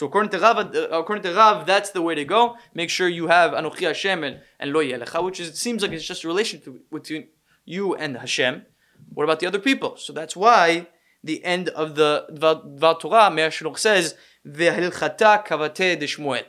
according 0.05 0.29
to 0.31 0.39
Rav, 0.39 0.57
uh, 0.57 0.87
according 0.91 1.23
to 1.23 1.63
that's 1.65 1.91
the 1.91 2.01
way 2.01 2.15
to 2.15 2.25
go. 2.25 2.57
Make 2.73 2.89
sure 2.89 3.07
you 3.07 3.27
have 3.27 3.51
Anochi 3.51 3.87
Hashem 3.87 4.23
and, 4.23 4.41
and 4.59 4.73
Lo 4.73 4.81
Yelecha, 4.83 5.23
which 5.23 5.39
is, 5.39 5.47
it 5.47 5.57
seems 5.57 5.81
like 5.81 5.91
it's 5.93 6.05
just 6.05 6.25
a 6.25 6.27
relationship 6.27 6.91
between 6.91 7.29
you 7.65 7.95
and 7.95 8.17
Hashem. 8.17 8.65
What 9.13 9.23
about 9.23 9.39
the 9.39 9.47
other 9.47 9.59
people? 9.59 9.95
So 9.95 10.11
that's 10.11 10.35
why 10.35 10.87
the 11.23 11.43
end 11.45 11.69
of 11.69 11.95
the 11.95 12.27
Dvar 12.31 12.99
Torah, 12.99 13.31
Meir 13.31 13.49
says, 13.77 14.15
Ve'hilchata 14.45 15.45
kavate 15.45 15.97
de 15.97 16.07
Shmuel. 16.07 16.43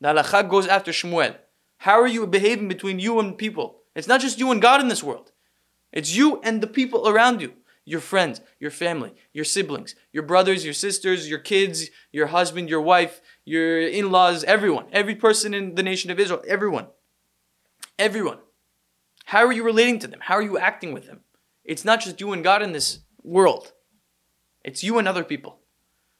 The 0.00 0.08
halacha 0.08 0.48
goes 0.48 0.66
after 0.66 0.92
Shmuel. 0.92 1.36
How 1.78 1.98
are 2.00 2.06
you 2.06 2.26
behaving 2.26 2.68
between 2.68 2.98
you 2.98 3.18
and 3.18 3.36
people? 3.36 3.80
It's 3.96 4.08
not 4.08 4.20
just 4.20 4.38
you 4.38 4.50
and 4.52 4.60
God 4.60 4.80
in 4.80 4.88
this 4.88 5.02
world. 5.02 5.32
It's 5.90 6.14
you 6.14 6.40
and 6.42 6.60
the 6.62 6.66
people 6.66 7.08
around 7.08 7.40
you. 7.40 7.54
Your 7.84 8.00
friends, 8.00 8.40
your 8.60 8.70
family, 8.70 9.12
your 9.32 9.44
siblings, 9.44 9.96
your 10.12 10.22
brothers, 10.22 10.64
your 10.64 10.74
sisters, 10.74 11.28
your 11.28 11.40
kids, 11.40 11.90
your 12.12 12.28
husband, 12.28 12.68
your 12.68 12.80
wife, 12.80 13.20
your 13.44 13.80
in 13.80 14.10
laws, 14.10 14.44
everyone. 14.44 14.86
Every 14.92 15.16
person 15.16 15.52
in 15.52 15.74
the 15.74 15.82
nation 15.82 16.10
of 16.10 16.20
Israel. 16.20 16.42
Everyone. 16.46 16.86
Everyone. 17.98 18.38
How 19.24 19.44
are 19.44 19.52
you 19.52 19.64
relating 19.64 19.98
to 20.00 20.06
them? 20.06 20.20
How 20.22 20.34
are 20.34 20.42
you 20.42 20.58
acting 20.58 20.92
with 20.92 21.06
them? 21.06 21.20
It's 21.64 21.84
not 21.84 22.00
just 22.00 22.20
you 22.20 22.32
and 22.32 22.44
God 22.44 22.62
in 22.62 22.72
this 22.72 23.00
world, 23.22 23.72
it's 24.64 24.82
you 24.82 24.98
and 24.98 25.08
other 25.08 25.24
people. 25.24 25.58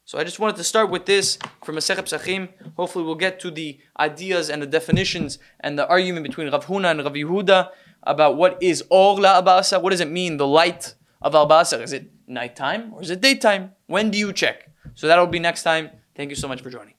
So 0.04 0.18
I 0.18 0.24
just 0.24 0.40
wanted 0.40 0.56
to 0.56 0.64
start 0.64 0.90
with 0.90 1.06
this 1.06 1.38
from 1.64 1.76
Masechet 1.76 2.02
Pesachim. 2.02 2.48
Hopefully, 2.76 3.04
we'll 3.04 3.14
get 3.14 3.38
to 3.40 3.50
the 3.52 3.78
ideas 3.98 4.50
and 4.50 4.60
the 4.60 4.66
definitions 4.66 5.38
and 5.60 5.78
the 5.78 5.86
argument 5.86 6.26
between 6.26 6.50
Rav 6.50 6.66
Huna 6.66 6.90
and 6.90 7.04
Rav 7.04 7.12
Yehuda 7.12 7.70
about 8.02 8.36
what 8.36 8.60
is 8.60 8.82
Or 8.90 9.16
La'abasa. 9.16 9.80
What 9.80 9.90
does 9.90 10.00
it 10.00 10.10
mean, 10.10 10.38
the 10.38 10.46
light 10.46 10.94
of 11.22 11.34
Al 11.34 11.48
Basar? 11.48 11.82
Is 11.82 11.92
it 11.92 12.10
nighttime 12.26 12.92
or 12.94 13.02
is 13.02 13.10
it 13.10 13.20
daytime? 13.20 13.72
When 13.86 14.10
do 14.10 14.18
you 14.18 14.32
check? 14.32 14.70
So 14.94 15.06
that'll 15.06 15.26
be 15.26 15.38
next 15.38 15.62
time. 15.62 15.90
Thank 16.14 16.30
you 16.30 16.36
so 16.36 16.48
much 16.48 16.60
for 16.62 16.70
joining. 16.70 16.94